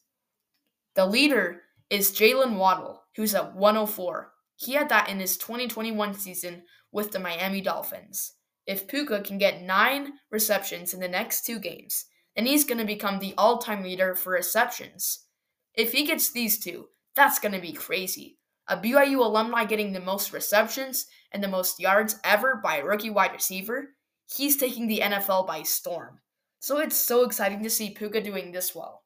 The 0.94 1.04
leader 1.04 1.60
is 1.90 2.12
Jaylen 2.12 2.56
Waddle, 2.56 3.02
who's 3.14 3.34
at 3.34 3.54
104. 3.54 4.30
He 4.56 4.74
had 4.74 4.88
that 4.88 5.08
in 5.08 5.20
his 5.20 5.36
2021 5.36 6.14
season 6.14 6.62
with 6.92 7.12
the 7.12 7.18
Miami 7.18 7.60
Dolphins. 7.60 8.34
If 8.66 8.86
Puka 8.88 9.20
can 9.20 9.38
get 9.38 9.62
nine 9.62 10.12
receptions 10.30 10.94
in 10.94 11.00
the 11.00 11.08
next 11.08 11.44
two 11.44 11.58
games, 11.58 12.06
then 12.34 12.46
he's 12.46 12.64
going 12.64 12.78
to 12.78 12.84
become 12.84 13.18
the 13.18 13.34
all 13.36 13.58
time 13.58 13.82
leader 13.82 14.14
for 14.14 14.32
receptions. 14.32 15.26
If 15.74 15.92
he 15.92 16.06
gets 16.06 16.30
these 16.30 16.58
two, 16.58 16.86
that's 17.14 17.38
going 17.38 17.52
to 17.52 17.60
be 17.60 17.72
crazy. 17.72 18.38
A 18.68 18.76
BYU 18.76 19.18
alumni 19.18 19.64
getting 19.64 19.92
the 19.92 20.00
most 20.00 20.32
receptions 20.32 21.06
and 21.32 21.42
the 21.42 21.48
most 21.48 21.78
yards 21.78 22.18
ever 22.24 22.60
by 22.62 22.78
a 22.78 22.84
rookie 22.84 23.10
wide 23.10 23.32
receiver, 23.32 23.90
he's 24.34 24.56
taking 24.56 24.86
the 24.86 25.00
NFL 25.00 25.46
by 25.46 25.62
storm. 25.62 26.20
So 26.60 26.78
it's 26.78 26.96
so 26.96 27.24
exciting 27.24 27.62
to 27.62 27.70
see 27.70 27.90
Puka 27.90 28.22
doing 28.22 28.52
this 28.52 28.74
well. 28.74 29.02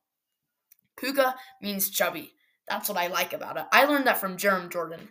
Puka 0.96 1.34
means 1.60 1.90
chubby. 1.90 2.32
That's 2.68 2.88
what 2.88 2.98
I 2.98 3.08
like 3.08 3.32
about 3.32 3.56
it. 3.56 3.64
I 3.72 3.84
learned 3.84 4.06
that 4.06 4.18
from 4.18 4.36
Jarom 4.36 4.70
Jordan. 4.70 5.08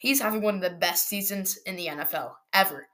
He's 0.00 0.22
having 0.22 0.40
one 0.40 0.54
of 0.54 0.62
the 0.62 0.70
best 0.70 1.08
seasons 1.08 1.58
in 1.66 1.76
the 1.76 1.88
NFL 1.88 2.32
ever. 2.54 2.88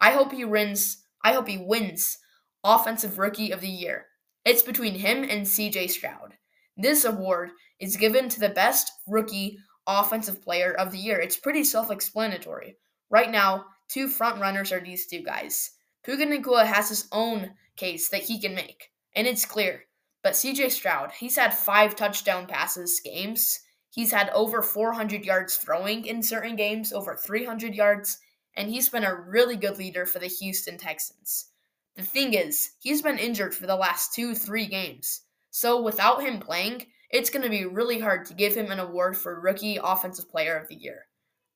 I 0.00 0.12
hope 0.12 0.30
he 0.30 0.44
wins. 0.44 1.04
I 1.24 1.32
hope 1.32 1.48
he 1.48 1.58
wins 1.58 2.18
Offensive 2.62 3.18
Rookie 3.18 3.50
of 3.50 3.60
the 3.60 3.68
Year. 3.68 4.06
It's 4.44 4.62
between 4.62 4.94
him 4.94 5.24
and 5.24 5.44
CJ 5.44 5.90
Stroud. 5.90 6.34
This 6.76 7.04
award 7.04 7.50
is 7.80 7.96
given 7.96 8.28
to 8.28 8.38
the 8.38 8.48
best 8.48 8.92
rookie 9.08 9.58
offensive 9.88 10.40
player 10.40 10.72
of 10.72 10.92
the 10.92 10.98
year. 10.98 11.18
It's 11.18 11.36
pretty 11.36 11.64
self-explanatory. 11.64 12.76
Right 13.10 13.30
now, 13.30 13.64
two 13.88 14.06
front 14.06 14.40
runners 14.40 14.70
are 14.70 14.80
these 14.80 15.08
two 15.08 15.24
guys. 15.24 15.72
Puka 16.04 16.26
Nacua 16.26 16.64
has 16.64 16.88
his 16.90 17.08
own 17.10 17.54
case 17.76 18.08
that 18.10 18.22
he 18.22 18.40
can 18.40 18.54
make, 18.54 18.90
and 19.16 19.26
it's 19.26 19.44
clear. 19.44 19.82
But 20.22 20.34
CJ 20.34 20.70
Stroud, 20.70 21.10
he's 21.10 21.36
had 21.36 21.52
five 21.52 21.96
touchdown 21.96 22.46
passes 22.46 23.00
games. 23.04 23.58
He's 23.92 24.10
had 24.10 24.30
over 24.30 24.62
400 24.62 25.22
yards 25.22 25.56
throwing 25.56 26.06
in 26.06 26.22
certain 26.22 26.56
games, 26.56 26.94
over 26.94 27.14
300 27.14 27.74
yards, 27.74 28.16
and 28.56 28.70
he's 28.70 28.88
been 28.88 29.04
a 29.04 29.14
really 29.14 29.54
good 29.54 29.76
leader 29.76 30.06
for 30.06 30.18
the 30.18 30.28
Houston 30.28 30.78
Texans. 30.78 31.50
The 31.96 32.02
thing 32.02 32.32
is, 32.32 32.70
he's 32.80 33.02
been 33.02 33.18
injured 33.18 33.54
for 33.54 33.66
the 33.66 33.76
last 33.76 34.14
two, 34.14 34.34
three 34.34 34.64
games. 34.64 35.20
So 35.50 35.82
without 35.82 36.22
him 36.22 36.40
playing, 36.40 36.86
it's 37.10 37.28
going 37.28 37.42
to 37.42 37.50
be 37.50 37.66
really 37.66 38.00
hard 38.00 38.24
to 38.26 38.34
give 38.34 38.54
him 38.54 38.70
an 38.70 38.80
award 38.80 39.18
for 39.18 39.38
Rookie 39.38 39.78
Offensive 39.82 40.30
Player 40.30 40.56
of 40.56 40.68
the 40.68 40.74
Year. 40.74 41.04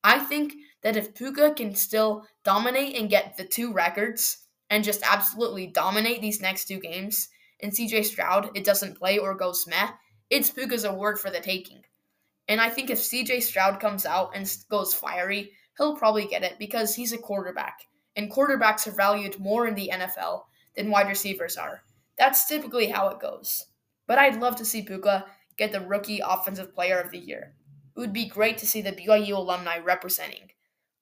I 0.03 0.19
think 0.19 0.53
that 0.83 0.95
if 0.95 1.15
Puka 1.15 1.55
can 1.55 1.73
still 1.73 2.27
dominate 2.43 2.95
and 2.95 3.09
get 3.09 3.35
the 3.35 3.45
two 3.45 3.73
records 3.73 4.45
and 4.69 4.83
just 4.83 5.01
absolutely 5.03 5.65
dominate 5.65 6.21
these 6.21 6.39
next 6.39 6.67
two 6.67 6.79
games, 6.79 7.29
and 7.61 7.71
CJ 7.71 8.05
Stroud 8.05 8.51
it 8.53 8.63
doesn't 8.63 8.99
play 8.99 9.17
or 9.17 9.33
goes 9.33 9.65
meh, 9.65 9.89
it's 10.29 10.51
Puka's 10.51 10.83
award 10.83 11.19
for 11.19 11.31
the 11.31 11.39
taking. 11.39 11.81
And 12.47 12.61
I 12.61 12.69
think 12.69 12.89
if 12.89 12.99
CJ 12.99 13.43
Stroud 13.43 13.79
comes 13.79 14.05
out 14.05 14.31
and 14.35 14.57
goes 14.69 14.93
fiery, 14.93 15.51
he'll 15.77 15.95
probably 15.95 16.25
get 16.25 16.43
it 16.43 16.57
because 16.59 16.95
he's 16.95 17.13
a 17.13 17.17
quarterback. 17.17 17.81
And 18.15 18.31
quarterbacks 18.31 18.87
are 18.87 18.91
valued 18.91 19.39
more 19.39 19.67
in 19.67 19.75
the 19.75 19.91
NFL 19.93 20.43
than 20.75 20.89
wide 20.89 21.07
receivers 21.07 21.57
are. 21.57 21.83
That's 22.17 22.47
typically 22.47 22.87
how 22.87 23.09
it 23.09 23.19
goes. 23.19 23.65
But 24.07 24.17
I'd 24.17 24.39
love 24.39 24.55
to 24.57 24.65
see 24.65 24.81
Puka 24.81 25.25
get 25.57 25.71
the 25.71 25.81
Rookie 25.81 26.21
Offensive 26.25 26.73
Player 26.73 26.99
of 26.99 27.11
the 27.11 27.19
Year. 27.19 27.53
It 27.95 27.99
would 27.99 28.13
be 28.13 28.27
great 28.27 28.57
to 28.59 28.67
see 28.67 28.81
the 28.81 28.91
BYU 28.91 29.33
alumni 29.33 29.79
representing. 29.79 30.51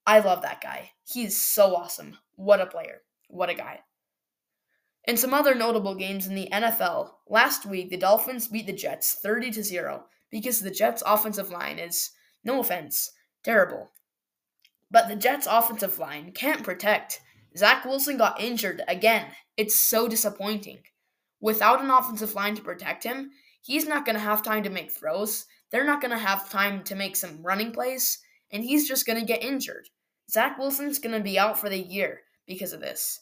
I 0.07 0.19
love 0.19 0.41
that 0.41 0.61
guy. 0.61 0.91
He's 1.03 1.37
so 1.37 1.75
awesome. 1.75 2.17
What 2.35 2.61
a 2.61 2.65
player. 2.65 3.01
What 3.27 3.49
a 3.49 3.53
guy. 3.53 3.81
In 5.07 5.17
some 5.17 5.33
other 5.33 5.53
notable 5.53 5.95
games 5.95 6.25
in 6.25 6.35
the 6.35 6.49
NFL, 6.51 7.11
last 7.27 7.65
week 7.65 7.89
the 7.89 7.97
Dolphins 7.97 8.47
beat 8.47 8.65
the 8.65 8.73
Jets 8.73 9.19
30 9.21 9.51
to 9.51 9.63
0 9.63 10.05
because 10.36 10.60
the 10.60 10.70
Jets' 10.70 11.01
offensive 11.06 11.50
line 11.50 11.80
is, 11.80 12.12
no 12.44 12.60
offense, 12.60 13.13
terrible. 13.42 13.92
But 14.92 15.08
the 15.08 15.15
Jets' 15.15 15.48
offensive 15.50 15.98
line 15.98 16.34
can't 16.34 16.62
protect. 16.62 17.22
Zach 17.58 17.86
Wilson 17.86 18.18
got 18.18 18.42
injured 18.42 18.82
again. 18.89 19.27
It's 19.56 19.77
so 19.77 20.10
disappointing. 20.10 20.80
Without 21.39 21.82
an 21.82 21.89
offensive 21.89 22.36
line 22.36 22.54
to 22.56 22.62
protect 22.62 23.06
him, 23.06 23.32
he's 23.62 23.88
not 23.88 24.04
going 24.04 24.18
to 24.18 24.22
have 24.22 24.44
time 24.44 24.62
to 24.63 24.70
make 24.70 24.92
throws. 24.92 25.46
They're 25.72 25.86
not 25.86 26.01
going 26.01 26.12
to 26.12 26.18
have 26.18 26.50
time 26.50 26.84
to 26.84 26.96
make 26.96 27.15
some 27.15 27.42
running 27.42 27.72
plays, 27.72 28.20
and 28.51 28.62
he's 28.62 28.89
just 28.89 29.06
going 29.06 29.18
to 29.18 29.25
get 29.25 29.42
injured. 29.42 29.88
Zach 30.30 30.58
Wilson's 30.58 31.00
going 31.00 31.15
to 31.15 31.24
be 31.24 31.39
out 31.39 31.58
for 31.58 31.70
the 31.70 31.80
year 31.80 32.24
because 32.46 32.74
of 32.74 32.82
this. 32.82 33.22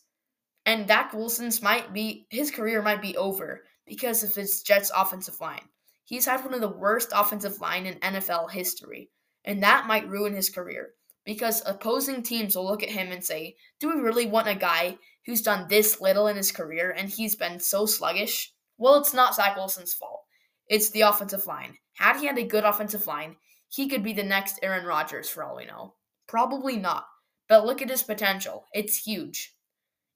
And 0.66 0.88
Dak 0.88 1.14
Wilson's 1.14 1.62
might 1.62 1.94
be 1.94 2.26
his 2.32 2.50
career 2.50 2.82
might 2.82 3.04
be 3.04 3.16
over 3.18 3.66
because 3.86 4.24
of 4.24 4.34
his 4.34 4.64
Jets 4.64 4.92
offensive 4.98 5.40
line. 5.40 5.70
He's 6.06 6.26
had 6.26 6.44
one 6.44 6.54
of 6.54 6.62
the 6.62 6.68
worst 6.68 7.10
offensive 7.14 7.62
line 7.62 7.86
in 7.86 8.00
NFL 8.00 8.52
history, 8.52 9.10
and 9.44 9.64
that 9.64 9.88
might 9.88 10.08
ruin 10.08 10.34
his 10.36 10.50
career 10.50 10.94
because 11.26 11.64
opposing 11.66 12.22
teams 12.22 12.56
will 12.56 12.66
look 12.66 12.84
at 12.84 12.90
him 12.90 13.12
and 13.12 13.24
say, 13.24 13.56
"Do 13.80 13.88
we 13.88 14.02
really 14.02 14.26
want 14.26 14.50
a 14.50 14.56
guy 14.56 14.98
who's 15.26 15.42
done 15.42 15.68
this 15.70 16.02
little 16.02 16.28
in 16.28 16.36
his 16.36 16.52
career 16.52 16.92
and 16.92 17.10
he's 17.10 17.36
been 17.36 17.60
so 17.60 17.86
sluggish?" 17.86 18.54
Well, 18.78 18.96
it's 18.96 19.14
not 19.14 19.36
Zach 19.36 19.56
Wilson's 19.56 19.94
fault. 19.94 20.26
It's 20.68 20.90
the 20.90 21.02
offensive 21.02 21.46
line. 21.46 21.78
Had 21.94 22.18
he 22.18 22.26
had 22.26 22.38
a 22.38 22.44
good 22.44 22.66
offensive 22.66 23.08
line, 23.08 23.38
he 23.70 23.88
could 23.88 24.04
be 24.04 24.14
the 24.14 24.24
next 24.24 24.60
Aaron 24.62 24.86
Rodgers 24.86 25.30
for 25.30 25.44
all 25.44 25.56
we 25.56 25.66
know. 25.66 25.96
Probably 26.28 26.78
not. 26.78 27.08
But 27.48 27.66
look 27.66 27.82
at 27.82 27.90
his 27.90 28.04
potential. 28.04 28.68
It's 28.74 29.06
huge. 29.06 29.56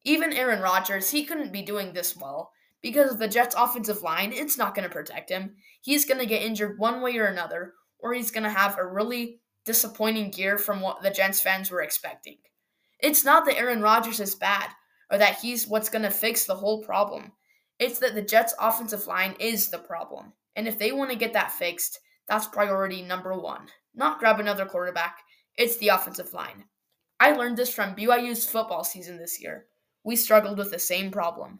Even 0.03 0.33
Aaron 0.33 0.61
Rodgers, 0.61 1.11
he 1.11 1.25
couldn't 1.25 1.51
be 1.51 1.61
doing 1.61 1.93
this 1.93 2.15
well 2.15 2.51
because 2.81 3.11
of 3.11 3.19
the 3.19 3.27
Jets' 3.27 3.55
offensive 3.57 4.01
line. 4.01 4.31
It's 4.33 4.57
not 4.57 4.75
going 4.75 4.87
to 4.87 4.93
protect 4.93 5.29
him. 5.29 5.55
He's 5.81 6.05
going 6.05 6.19
to 6.19 6.25
get 6.25 6.43
injured 6.43 6.79
one 6.79 7.01
way 7.01 7.17
or 7.17 7.25
another, 7.25 7.73
or 7.99 8.13
he's 8.13 8.31
going 8.31 8.43
to 8.43 8.49
have 8.49 8.77
a 8.77 8.85
really 8.85 9.39
disappointing 9.65 10.33
year 10.33 10.57
from 10.57 10.81
what 10.81 11.01
the 11.01 11.09
Jets 11.09 11.41
fans 11.41 11.71
were 11.71 11.81
expecting. 11.81 12.37
It's 12.99 13.25
not 13.25 13.45
that 13.45 13.57
Aaron 13.57 13.81
Rodgers 13.81 14.19
is 14.19 14.35
bad 14.35 14.69
or 15.11 15.17
that 15.17 15.39
he's 15.39 15.67
what's 15.67 15.89
going 15.89 16.03
to 16.03 16.09
fix 16.11 16.45
the 16.45 16.55
whole 16.55 16.83
problem. 16.83 17.31
It's 17.79 17.99
that 17.99 18.15
the 18.15 18.21
Jets' 18.21 18.55
offensive 18.59 19.07
line 19.07 19.35
is 19.39 19.69
the 19.69 19.77
problem. 19.77 20.33
And 20.55 20.67
if 20.67 20.79
they 20.79 20.91
want 20.91 21.11
to 21.11 21.17
get 21.17 21.33
that 21.33 21.51
fixed, 21.51 21.99
that's 22.27 22.47
priority 22.47 23.01
number 23.01 23.37
one. 23.37 23.67
Not 23.93 24.19
grab 24.19 24.39
another 24.39 24.65
quarterback, 24.65 25.19
it's 25.55 25.77
the 25.77 25.89
offensive 25.89 26.33
line. 26.33 26.65
I 27.19 27.33
learned 27.33 27.57
this 27.57 27.73
from 27.73 27.95
BYU's 27.95 28.45
football 28.45 28.83
season 28.83 29.17
this 29.17 29.41
year 29.41 29.65
we 30.07 30.15
struggled 30.15 30.57
with 30.57 30.71
the 30.71 30.79
same 30.79 31.11
problem. 31.11 31.59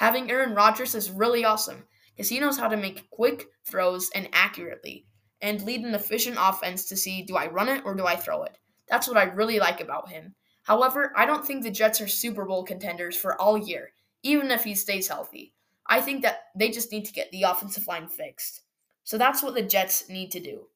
Having 0.00 0.30
Aaron 0.30 0.54
Rodgers 0.54 0.94
is 0.94 1.10
really 1.10 1.44
awesome 1.44 1.84
because 2.16 2.30
he 2.30 2.40
knows 2.40 2.56
how 2.56 2.68
to 2.68 2.76
make 2.78 3.10
quick 3.10 3.48
throws 3.66 4.08
and 4.14 4.30
accurately 4.32 5.04
and 5.42 5.60
lead 5.60 5.82
an 5.82 5.94
efficient 5.94 6.38
offense 6.40 6.86
to 6.86 6.96
see 6.96 7.22
do 7.22 7.36
I 7.36 7.48
run 7.50 7.68
it 7.68 7.82
or 7.84 7.94
do 7.94 8.06
I 8.06 8.16
throw 8.16 8.44
it. 8.44 8.56
That's 8.88 9.06
what 9.06 9.18
I 9.18 9.24
really 9.24 9.58
like 9.58 9.82
about 9.82 10.08
him. 10.08 10.34
However, 10.62 11.12
I 11.14 11.26
don't 11.26 11.46
think 11.46 11.62
the 11.62 11.70
Jets 11.70 12.00
are 12.00 12.08
Super 12.08 12.46
Bowl 12.46 12.64
contenders 12.64 13.14
for 13.14 13.38
all 13.38 13.58
year, 13.58 13.90
even 14.22 14.50
if 14.50 14.64
he 14.64 14.74
stays 14.74 15.06
healthy. 15.06 15.52
I 15.86 16.00
think 16.00 16.22
that 16.22 16.44
they 16.56 16.70
just 16.70 16.90
need 16.90 17.04
to 17.04 17.12
get 17.12 17.30
the 17.30 17.42
offensive 17.42 17.86
line 17.86 18.08
fixed. 18.08 18.62
So 19.04 19.18
that's 19.18 19.42
what 19.42 19.52
the 19.52 19.60
Jets 19.60 20.08
need 20.08 20.30
to 20.30 20.40
do. 20.40 20.68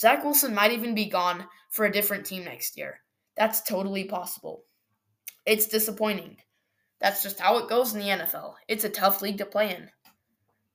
Zach 0.00 0.24
Wilson 0.24 0.52
might 0.52 0.72
even 0.72 0.96
be 0.96 1.08
gone 1.08 1.46
for 1.70 1.84
a 1.84 1.92
different 1.92 2.26
team 2.26 2.42
next 2.42 2.76
year. 2.76 2.98
That's 3.36 3.62
totally 3.62 4.02
possible. 4.02 4.64
It's 5.46 5.68
disappointing. 5.68 6.38
That's 7.04 7.22
just 7.22 7.38
how 7.38 7.58
it 7.58 7.68
goes 7.68 7.92
in 7.92 8.00
the 8.00 8.06
NFL. 8.06 8.54
It's 8.66 8.84
a 8.84 8.88
tough 8.88 9.20
league 9.20 9.36
to 9.36 9.44
play 9.44 9.76
in. 9.76 9.90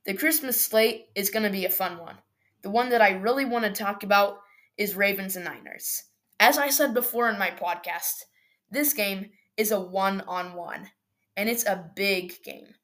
The 0.05 0.13
Christmas 0.13 0.61
slate 0.63 1.05
is 1.15 1.31
going 1.31 1.41
to 1.41 1.49
be 1.49 1.65
a 1.65 1.71
fun 1.71 1.97
one. 1.97 2.17
The 2.61 2.69
one 2.69 2.89
that 2.89 3.01
I 3.01 3.13
really 3.13 3.45
want 3.45 3.65
to 3.65 3.71
talk 3.71 4.03
about 4.03 4.37
is 4.77 4.95
Ravens 4.95 5.35
and 5.35 5.45
Niners. 5.45 6.03
As 6.39 6.59
I 6.59 6.69
said 6.69 6.93
before 6.93 7.29
in 7.29 7.39
my 7.39 7.49
podcast, 7.49 8.25
this 8.69 8.93
game 8.93 9.31
is 9.57 9.71
a 9.71 9.79
one 9.79 10.21
on 10.27 10.53
one, 10.53 10.91
and 11.35 11.49
it's 11.49 11.65
a 11.65 11.89
big 11.95 12.35
game. 12.43 12.75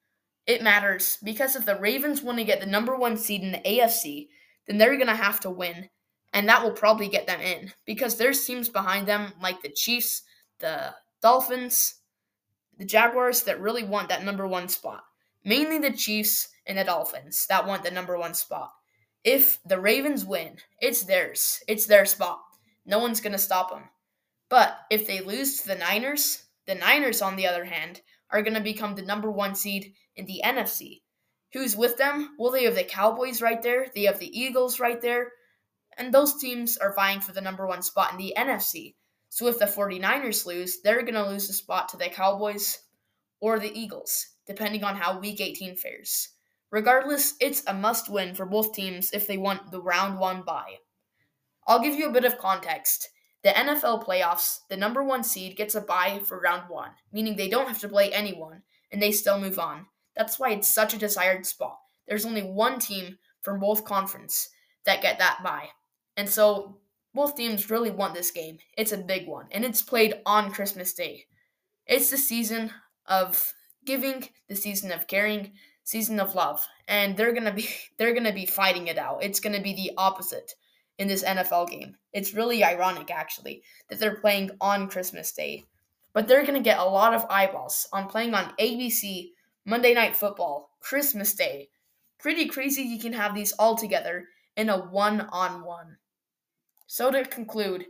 It 0.48 0.60
matters 0.64 1.16
because 1.22 1.54
if 1.54 1.66
the 1.66 1.78
Ravens 1.78 2.22
want 2.22 2.38
to 2.38 2.44
get 2.44 2.58
the 2.58 2.66
number 2.66 2.96
one 2.96 3.16
seed 3.16 3.42
in 3.42 3.52
the 3.52 3.58
AFC, 3.58 4.26
then 4.66 4.76
they're 4.76 4.96
going 4.96 5.06
to 5.06 5.14
have 5.14 5.38
to 5.42 5.50
win, 5.50 5.88
and 6.32 6.48
that 6.48 6.64
will 6.64 6.72
probably 6.72 7.06
get 7.06 7.28
them 7.28 7.40
in 7.40 7.70
because 7.84 8.16
there's 8.16 8.44
teams 8.44 8.68
behind 8.68 9.06
them 9.06 9.34
like 9.40 9.62
the 9.62 9.68
Chiefs, 9.68 10.22
the 10.58 10.96
Dolphins, 11.22 12.00
the 12.76 12.84
Jaguars 12.84 13.42
that 13.44 13.60
really 13.60 13.84
want 13.84 14.08
that 14.08 14.24
number 14.24 14.46
one 14.46 14.68
spot. 14.68 15.04
Mainly 15.44 15.78
the 15.78 15.92
Chiefs 15.92 16.48
and 16.66 16.76
the 16.76 16.84
Dolphins 16.84 17.46
that 17.48 17.66
want 17.66 17.84
the 17.84 17.90
number 17.90 18.18
one 18.18 18.34
spot. 18.34 18.72
If 19.24 19.58
the 19.64 19.80
Ravens 19.80 20.24
win, 20.24 20.58
it's 20.80 21.04
theirs. 21.04 21.62
It's 21.66 21.86
their 21.86 22.06
spot. 22.06 22.40
No 22.84 22.98
one's 22.98 23.20
going 23.20 23.32
to 23.32 23.38
stop 23.38 23.70
them. 23.70 23.84
But 24.48 24.78
if 24.90 25.06
they 25.06 25.20
lose 25.20 25.60
to 25.60 25.68
the 25.68 25.74
Niners, 25.74 26.44
the 26.66 26.74
Niners, 26.74 27.22
on 27.22 27.36
the 27.36 27.46
other 27.46 27.64
hand, 27.64 28.00
are 28.30 28.42
going 28.42 28.54
to 28.54 28.60
become 28.60 28.94
the 28.94 29.02
number 29.02 29.30
one 29.30 29.54
seed 29.54 29.94
in 30.14 30.26
the 30.26 30.42
NFC. 30.44 31.02
Who's 31.52 31.76
with 31.76 31.96
them? 31.96 32.36
Well, 32.38 32.52
they 32.52 32.64
have 32.64 32.74
the 32.74 32.84
Cowboys 32.84 33.40
right 33.40 33.62
there, 33.62 33.86
they 33.94 34.02
have 34.02 34.18
the 34.18 34.38
Eagles 34.38 34.78
right 34.78 35.00
there, 35.00 35.32
and 35.96 36.12
those 36.12 36.38
teams 36.38 36.76
are 36.76 36.94
vying 36.94 37.20
for 37.20 37.32
the 37.32 37.40
number 37.40 37.66
one 37.66 37.82
spot 37.82 38.12
in 38.12 38.18
the 38.18 38.34
NFC. 38.36 38.94
So 39.36 39.48
if 39.48 39.58
the 39.58 39.66
49ers 39.66 40.46
lose, 40.46 40.80
they're 40.80 41.02
going 41.02 41.12
to 41.12 41.28
lose 41.28 41.50
a 41.50 41.52
spot 41.52 41.90
to 41.90 41.98
the 41.98 42.08
Cowboys 42.08 42.78
or 43.38 43.58
the 43.58 43.78
Eagles, 43.78 44.28
depending 44.46 44.82
on 44.82 44.96
how 44.96 45.18
week 45.18 45.42
18 45.42 45.76
fares. 45.76 46.30
Regardless, 46.70 47.34
it's 47.38 47.62
a 47.66 47.74
must 47.74 48.08
win 48.08 48.34
for 48.34 48.46
both 48.46 48.72
teams 48.72 49.10
if 49.12 49.26
they 49.26 49.36
want 49.36 49.70
the 49.70 49.82
round 49.82 50.18
one 50.18 50.40
bye. 50.40 50.76
I'll 51.66 51.82
give 51.82 51.96
you 51.96 52.08
a 52.08 52.12
bit 52.12 52.24
of 52.24 52.38
context. 52.38 53.10
The 53.42 53.50
NFL 53.50 54.06
playoffs, 54.06 54.60
the 54.70 54.76
number 54.78 55.02
one 55.02 55.22
seed 55.22 55.54
gets 55.54 55.74
a 55.74 55.82
bye 55.82 56.22
for 56.24 56.40
round 56.40 56.70
one, 56.70 56.92
meaning 57.12 57.36
they 57.36 57.50
don't 57.50 57.68
have 57.68 57.80
to 57.80 57.90
play 57.90 58.10
anyone 58.14 58.62
and 58.90 59.02
they 59.02 59.12
still 59.12 59.38
move 59.38 59.58
on. 59.58 59.84
That's 60.16 60.38
why 60.38 60.52
it's 60.52 60.66
such 60.66 60.94
a 60.94 60.98
desired 60.98 61.44
spot. 61.44 61.76
There's 62.08 62.24
only 62.24 62.42
one 62.42 62.78
team 62.78 63.18
from 63.42 63.60
both 63.60 63.84
conference 63.84 64.48
that 64.86 65.02
get 65.02 65.18
that 65.18 65.42
bye. 65.44 65.68
And 66.16 66.26
so 66.26 66.78
both 67.16 67.34
teams 67.34 67.70
really 67.70 67.90
want 67.90 68.14
this 68.14 68.30
game. 68.30 68.58
It's 68.76 68.92
a 68.92 68.98
big 68.98 69.26
one, 69.26 69.46
and 69.50 69.64
it's 69.64 69.82
played 69.82 70.20
on 70.26 70.52
Christmas 70.52 70.92
Day. 70.92 71.24
It's 71.86 72.10
the 72.10 72.18
season 72.18 72.70
of 73.06 73.54
giving, 73.84 74.28
the 74.48 74.54
season 74.54 74.92
of 74.92 75.06
caring, 75.06 75.52
season 75.82 76.20
of 76.20 76.34
love, 76.34 76.64
and 76.86 77.16
they're 77.16 77.32
gonna 77.32 77.54
be 77.54 77.68
they're 77.98 78.14
gonna 78.14 78.32
be 78.32 78.46
fighting 78.46 78.86
it 78.88 78.98
out. 78.98 79.24
It's 79.24 79.40
gonna 79.40 79.62
be 79.62 79.74
the 79.74 79.92
opposite 79.96 80.54
in 80.98 81.08
this 81.08 81.24
NFL 81.24 81.70
game. 81.70 81.96
It's 82.12 82.34
really 82.34 82.62
ironic 82.62 83.10
actually 83.10 83.62
that 83.88 83.98
they're 83.98 84.20
playing 84.20 84.50
on 84.60 84.88
Christmas 84.88 85.32
Day, 85.32 85.64
but 86.12 86.28
they're 86.28 86.46
gonna 86.46 86.60
get 86.60 86.78
a 86.78 86.84
lot 86.84 87.14
of 87.14 87.26
eyeballs 87.30 87.88
on 87.92 88.08
playing 88.08 88.34
on 88.34 88.52
ABC 88.60 89.30
Monday 89.64 89.94
Night 89.94 90.14
Football 90.14 90.70
Christmas 90.80 91.34
Day. 91.34 91.70
Pretty 92.18 92.46
crazy 92.46 92.82
you 92.82 92.98
can 92.98 93.14
have 93.14 93.34
these 93.34 93.52
all 93.52 93.76
together 93.76 94.26
in 94.56 94.68
a 94.68 94.78
one-on-one. 94.78 95.96
So 96.88 97.10
to 97.10 97.24
conclude, 97.24 97.86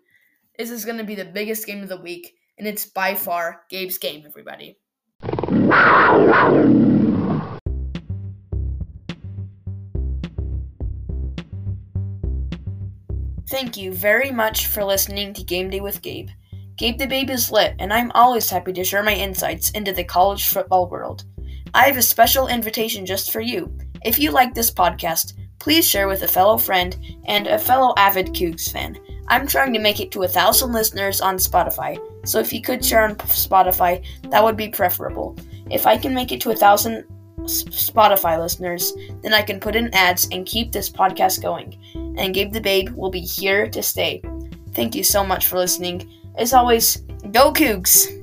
this 0.58 0.70
is 0.70 0.86
going 0.86 0.96
to 0.96 1.04
be 1.04 1.14
the 1.14 1.26
biggest 1.26 1.66
game 1.66 1.82
of 1.82 1.90
the 1.90 2.00
week, 2.00 2.34
and 2.56 2.66
it's 2.66 2.86
by 2.86 3.14
far 3.14 3.60
Gabe's 3.68 3.98
game, 3.98 4.24
everybody. 4.26 4.78
Thank 13.50 13.76
you 13.76 13.92
very 13.92 14.30
much 14.30 14.66
for 14.66 14.82
listening 14.82 15.34
to 15.34 15.44
Game 15.44 15.68
Day 15.68 15.80
with 15.80 16.00
Gabe. 16.00 16.30
Gabe 16.78 16.98
the 16.98 17.06
Babe 17.06 17.28
is 17.28 17.52
lit, 17.52 17.74
and 17.78 17.92
I'm 17.92 18.10
always 18.12 18.48
happy 18.48 18.72
to 18.72 18.82
share 18.84 19.02
my 19.02 19.14
insights 19.14 19.70
into 19.72 19.92
the 19.92 20.04
college 20.04 20.48
football 20.48 20.88
world. 20.88 21.24
I 21.74 21.84
have 21.84 21.98
a 21.98 22.02
special 22.02 22.48
invitation 22.48 23.04
just 23.04 23.30
for 23.30 23.42
you. 23.42 23.76
If 24.06 24.18
you 24.18 24.30
like 24.30 24.54
this 24.54 24.70
podcast, 24.70 25.34
please 25.58 25.86
share 25.86 26.08
with 26.08 26.22
a 26.22 26.28
fellow 26.28 26.58
friend 26.58 26.96
and 27.26 27.46
a 27.46 27.58
fellow 27.58 27.94
avid 27.96 28.28
Cougs 28.28 28.70
fan. 28.70 28.98
I'm 29.28 29.46
trying 29.46 29.72
to 29.72 29.80
make 29.80 30.00
it 30.00 30.12
to 30.12 30.22
a 30.22 30.28
thousand 30.28 30.72
listeners 30.72 31.20
on 31.20 31.36
Spotify, 31.36 31.98
so 32.24 32.38
if 32.38 32.52
you 32.52 32.62
could 32.62 32.84
share 32.84 33.04
on 33.04 33.16
Spotify, 33.16 34.04
that 34.30 34.42
would 34.42 34.56
be 34.56 34.68
preferable. 34.68 35.36
If 35.70 35.86
I 35.86 35.96
can 35.96 36.14
make 36.14 36.30
it 36.30 36.40
to 36.42 36.50
a 36.50 36.56
thousand 36.56 37.04
Spotify 37.40 38.38
listeners, 38.38 38.92
then 39.22 39.34
I 39.34 39.42
can 39.42 39.60
put 39.60 39.76
in 39.76 39.92
ads 39.94 40.28
and 40.30 40.46
keep 40.46 40.72
this 40.72 40.90
podcast 40.90 41.42
going. 41.42 41.76
And 41.94 42.34
Gabe 42.34 42.52
the 42.52 42.60
Babe 42.60 42.90
will 42.90 43.10
be 43.10 43.20
here 43.20 43.68
to 43.68 43.82
stay. 43.82 44.22
Thank 44.74 44.94
you 44.94 45.04
so 45.04 45.24
much 45.24 45.46
for 45.46 45.56
listening. 45.56 46.10
As 46.36 46.52
always, 46.52 46.96
go 47.32 47.52
Cougs! 47.52 48.15